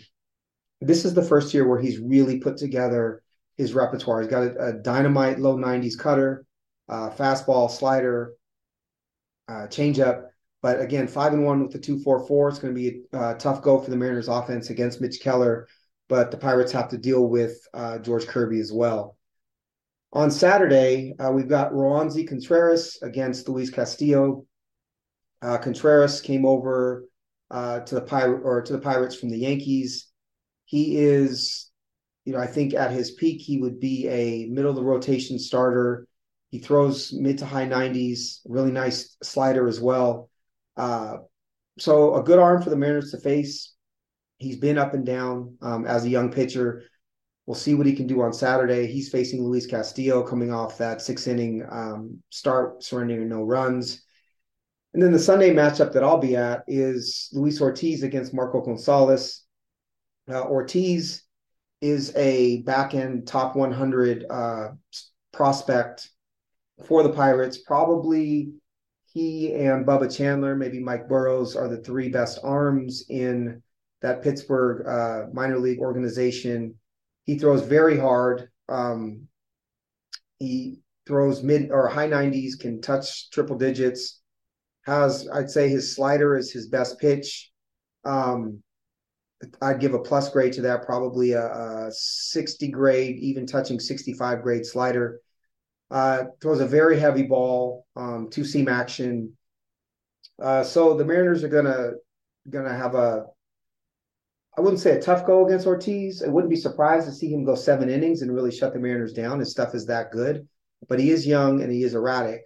this 0.81 1.05
is 1.05 1.13
the 1.13 1.23
first 1.23 1.53
year 1.53 1.65
where 1.65 1.79
he's 1.79 1.97
really 1.97 2.39
put 2.39 2.57
together 2.57 3.23
his 3.55 3.73
repertoire. 3.73 4.19
He's 4.19 4.29
got 4.29 4.43
a, 4.43 4.65
a 4.67 4.73
dynamite 4.73 5.39
low 5.39 5.55
90s 5.55 5.97
cutter 5.97 6.45
uh, 6.89 7.09
fastball, 7.09 7.69
slider, 7.69 8.33
uh, 9.47 9.67
changeup. 9.67 10.27
But 10.61 10.81
again, 10.81 11.07
five 11.07 11.33
and 11.33 11.45
one 11.45 11.61
with 11.61 11.71
the 11.71 11.79
two 11.79 11.99
four 11.99 12.25
four. 12.27 12.49
It's 12.49 12.59
going 12.59 12.73
to 12.73 12.79
be 12.79 13.03
a 13.13 13.17
uh, 13.17 13.33
tough 13.35 13.61
go 13.61 13.79
for 13.79 13.91
the 13.91 13.97
Mariners 13.97 14.27
offense 14.27 14.69
against 14.69 15.01
Mitch 15.01 15.19
Keller. 15.21 15.67
But 16.07 16.31
the 16.31 16.37
Pirates 16.37 16.71
have 16.71 16.89
to 16.89 16.97
deal 16.97 17.27
with 17.27 17.57
uh, 17.73 17.99
George 17.99 18.27
Kirby 18.27 18.59
as 18.59 18.71
well. 18.71 19.17
On 20.13 20.31
Saturday, 20.31 21.13
uh, 21.19 21.31
we've 21.31 21.49
got 21.49 21.73
Roansy 21.73 22.27
Contreras 22.27 22.97
against 23.01 23.49
Luis 23.49 23.69
Castillo. 23.69 24.45
Uh, 25.41 25.57
Contreras 25.57 26.21
came 26.21 26.45
over 26.45 27.05
uh, 27.51 27.81
to 27.81 27.95
the 27.95 28.01
pirate 28.01 28.41
or 28.43 28.61
to 28.61 28.73
the 28.73 28.79
Pirates 28.79 29.15
from 29.15 29.29
the 29.29 29.37
Yankees. 29.37 30.07
He 30.65 30.97
is, 30.97 31.69
you 32.23 32.33
know, 32.33 32.39
I 32.39 32.47
think 32.47 32.73
at 32.73 32.91
his 32.91 33.11
peak 33.11 33.41
he 33.41 33.59
would 33.59 33.79
be 33.79 34.07
a 34.07 34.45
middle 34.45 34.69
of 34.71 34.77
the 34.77 34.83
rotation 34.83 35.37
starter 35.37 36.07
he 36.55 36.61
throws 36.61 37.11
mid 37.11 37.39
to 37.39 37.45
high 37.45 37.65
90s, 37.65 38.39
really 38.45 38.71
nice 38.71 39.17
slider 39.21 39.67
as 39.67 39.81
well. 39.81 40.29
Uh, 40.77 41.17
so 41.77 42.15
a 42.15 42.23
good 42.23 42.39
arm 42.39 42.61
for 42.61 42.69
the 42.69 42.77
Mariners 42.77 43.11
to 43.11 43.17
face. 43.17 43.73
He's 44.37 44.55
been 44.55 44.77
up 44.77 44.93
and 44.93 45.05
down 45.05 45.57
um, 45.61 45.85
as 45.85 46.05
a 46.05 46.09
young 46.09 46.31
pitcher. 46.31 46.83
We'll 47.45 47.55
see 47.55 47.75
what 47.75 47.87
he 47.87 47.93
can 47.93 48.07
do 48.07 48.21
on 48.21 48.31
Saturday. 48.31 48.87
He's 48.87 49.09
facing 49.09 49.43
Luis 49.43 49.65
Castillo 49.65 50.23
coming 50.23 50.53
off 50.53 50.77
that 50.77 51.01
six 51.01 51.27
inning 51.27 51.65
um, 51.69 52.23
start, 52.29 52.81
surrendering 52.81 53.27
no 53.27 53.43
runs. 53.43 54.01
And 54.93 55.03
then 55.03 55.11
the 55.11 55.19
Sunday 55.19 55.53
matchup 55.53 55.91
that 55.91 56.05
I'll 56.05 56.19
be 56.19 56.37
at 56.37 56.63
is 56.69 57.27
Luis 57.33 57.59
Ortiz 57.59 58.01
against 58.01 58.33
Marco 58.33 58.61
Gonzalez. 58.61 59.43
Uh, 60.31 60.43
Ortiz 60.43 61.23
is 61.81 62.15
a 62.15 62.61
back 62.61 62.93
end 62.93 63.27
top 63.27 63.57
100 63.57 64.25
uh, 64.29 64.69
prospect 65.33 66.11
for 66.83 67.03
the 67.03 67.09
Pirates. 67.09 67.59
Probably 67.59 68.53
he 69.05 69.53
and 69.53 69.85
Bubba 69.85 70.15
Chandler, 70.15 70.55
maybe 70.55 70.79
Mike 70.79 71.07
Burrows, 71.07 71.55
are 71.55 71.67
the 71.67 71.77
three 71.77 72.09
best 72.09 72.39
arms 72.43 73.05
in 73.09 73.61
that 74.01 74.21
Pittsburgh 74.21 74.85
uh, 74.85 75.27
minor 75.33 75.57
league 75.57 75.79
organization. 75.79 76.75
He 77.23 77.39
throws 77.39 77.63
very 77.63 77.97
hard. 77.97 78.49
Um, 78.67 79.27
he 80.37 80.79
throws 81.07 81.43
mid 81.43 81.71
or 81.71 81.87
high 81.87 82.09
90s, 82.09 82.59
can 82.59 82.81
touch 82.81 83.29
triple 83.29 83.57
digits. 83.57 84.21
Has 84.85 85.27
I'd 85.33 85.49
say 85.49 85.69
his 85.69 85.95
slider 85.95 86.37
is 86.37 86.51
his 86.51 86.67
best 86.67 86.99
pitch. 86.99 87.51
Um, 88.03 88.61
I'd 89.61 89.79
give 89.79 89.93
a 89.93 89.99
plus 89.99 90.29
grade 90.29 90.53
to 90.53 90.61
that, 90.61 90.85
probably 90.85 91.31
a, 91.33 91.45
a 91.45 91.91
60 91.91 92.67
grade, 92.69 93.17
even 93.17 93.45
touching 93.45 93.79
65 93.79 94.41
grade 94.41 94.65
slider. 94.65 95.21
Uh, 95.91 96.25
throws 96.41 96.59
a 96.59 96.67
very 96.67 96.99
heavy 96.99 97.23
ball, 97.23 97.85
um, 97.95 98.27
two 98.31 98.43
seam 98.43 98.67
action. 98.67 99.37
Uh, 100.41 100.63
so 100.63 100.95
the 100.95 101.05
Mariners 101.05 101.43
are 101.43 101.49
gonna 101.49 101.91
gonna 102.49 102.75
have 102.75 102.95
a 102.95 103.25
I 104.57 104.61
wouldn't 104.61 104.81
say 104.81 104.97
a 104.97 105.01
tough 105.01 105.25
go 105.25 105.45
against 105.45 105.67
Ortiz. 105.67 106.23
I 106.23 106.29
wouldn't 106.29 106.49
be 106.49 106.55
surprised 106.55 107.07
to 107.07 107.13
see 107.13 107.31
him 107.31 107.43
go 107.43 107.55
seven 107.55 107.89
innings 107.89 108.21
and 108.21 108.33
really 108.33 108.51
shut 108.51 108.73
the 108.73 108.79
Mariners 108.79 109.13
down. 109.13 109.39
His 109.39 109.51
stuff 109.51 109.75
is 109.75 109.85
that 109.87 110.11
good, 110.11 110.47
but 110.87 110.99
he 110.99 111.11
is 111.11 111.27
young 111.27 111.61
and 111.61 111.71
he 111.71 111.83
is 111.83 111.93
erratic, 111.93 112.41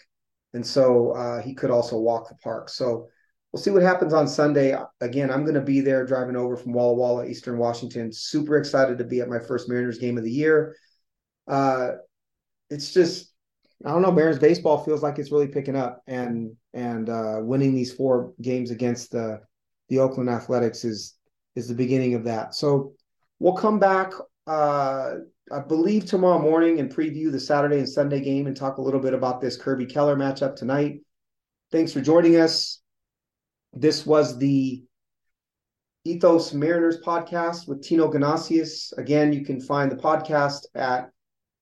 and 0.54 0.66
so 0.66 1.12
uh, 1.12 1.42
he 1.42 1.54
could 1.54 1.72
also 1.72 1.98
walk 1.98 2.28
the 2.28 2.36
park. 2.36 2.70
So 2.70 3.08
we'll 3.52 3.62
see 3.62 3.72
what 3.72 3.84
happens 3.84 4.14
on 4.14 4.28
Sunday. 4.28 4.78
Again, 5.02 5.30
I'm 5.32 5.46
to 5.46 5.62
be 5.62 5.82
there 5.82 6.06
driving 6.06 6.36
over 6.36 6.58
from 6.58 6.74
Walla 6.74 6.94
Walla, 6.94 7.26
Eastern 7.26 7.58
Washington. 7.58 8.12
Super 8.12 8.58
excited 8.58 8.98
to 8.98 9.04
be 9.04 9.22
at 9.22 9.30
my 9.30 9.40
first 9.40 9.70
Mariners 9.70 10.00
game 10.00 10.18
of 10.18 10.24
the 10.24 10.32
year. 10.32 10.76
Uh, 11.48 11.92
it's 12.70 12.94
just 12.94 13.34
I 13.86 13.92
don't 13.92 14.02
know. 14.02 14.12
Mariners 14.12 14.40
baseball 14.40 14.84
feels 14.84 15.02
like 15.02 15.20
it's 15.20 15.32
really 15.32 15.48
picking 15.48 15.76
up, 15.76 16.02
and 16.08 16.56
and 16.74 17.10
uh, 17.10 17.40
winning 17.42 17.74
these 17.74 17.94
four 17.94 18.34
games 18.42 18.72
against 18.72 19.12
the 19.12 19.40
the 19.88 20.00
Oakland 20.00 20.30
Athletics 20.30 20.84
is 20.84 21.16
is 21.56 21.68
the 21.68 21.76
beginning 21.76 22.14
of 22.14 22.26
that. 22.26 22.54
So 22.54 22.94
we'll 23.40 23.54
come 23.54 23.80
back, 23.80 24.12
uh, 24.48 25.12
I 25.52 25.60
believe, 25.68 26.06
tomorrow 26.06 26.40
morning 26.40 26.80
and 26.80 26.94
preview 26.94 27.32
the 27.32 27.40
Saturday 27.40 27.78
and 27.78 27.90
Sunday 27.90 28.20
game 28.20 28.48
and 28.48 28.56
talk 28.56 28.78
a 28.78 28.82
little 28.82 29.00
bit 29.00 29.14
about 29.14 29.40
this 29.40 29.56
Kirby 29.56 29.86
Keller 29.86 30.16
matchup 30.16 30.56
tonight. 30.56 31.00
Thanks 31.72 31.94
for 31.94 32.02
joining 32.02 32.36
us. 32.36 32.82
This 33.72 34.06
was 34.06 34.38
the 34.38 34.84
Ethos 36.04 36.54
Mariners 36.54 37.00
podcast 37.02 37.68
with 37.68 37.82
Tino 37.84 38.12
Ganasius. 38.12 38.98
Again, 38.98 39.32
you 39.32 39.46
can 39.46 39.62
find 39.62 39.92
the 39.92 39.96
podcast 39.96 40.66
at 40.76 41.12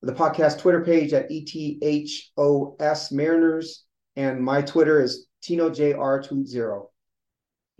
the 0.07 0.13
podcast 0.13 0.59
Twitter 0.59 0.85
page 0.85 1.11
at 1.11 1.29
ETHOS 1.29 3.11
Mariners, 3.11 3.83
and 4.15 4.41
my 4.41 4.61
Twitter 4.61 5.01
is 5.03 5.27
TinoJR20. 5.43 6.85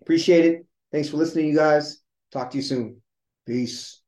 Appreciate 0.01 0.45
it. 0.45 0.65
Thanks 0.91 1.07
for 1.07 1.17
listening, 1.17 1.47
you 1.47 1.55
guys. 1.55 2.01
Talk 2.33 2.51
to 2.51 2.57
you 2.57 2.63
soon. 2.63 3.01
Peace. 3.45 4.01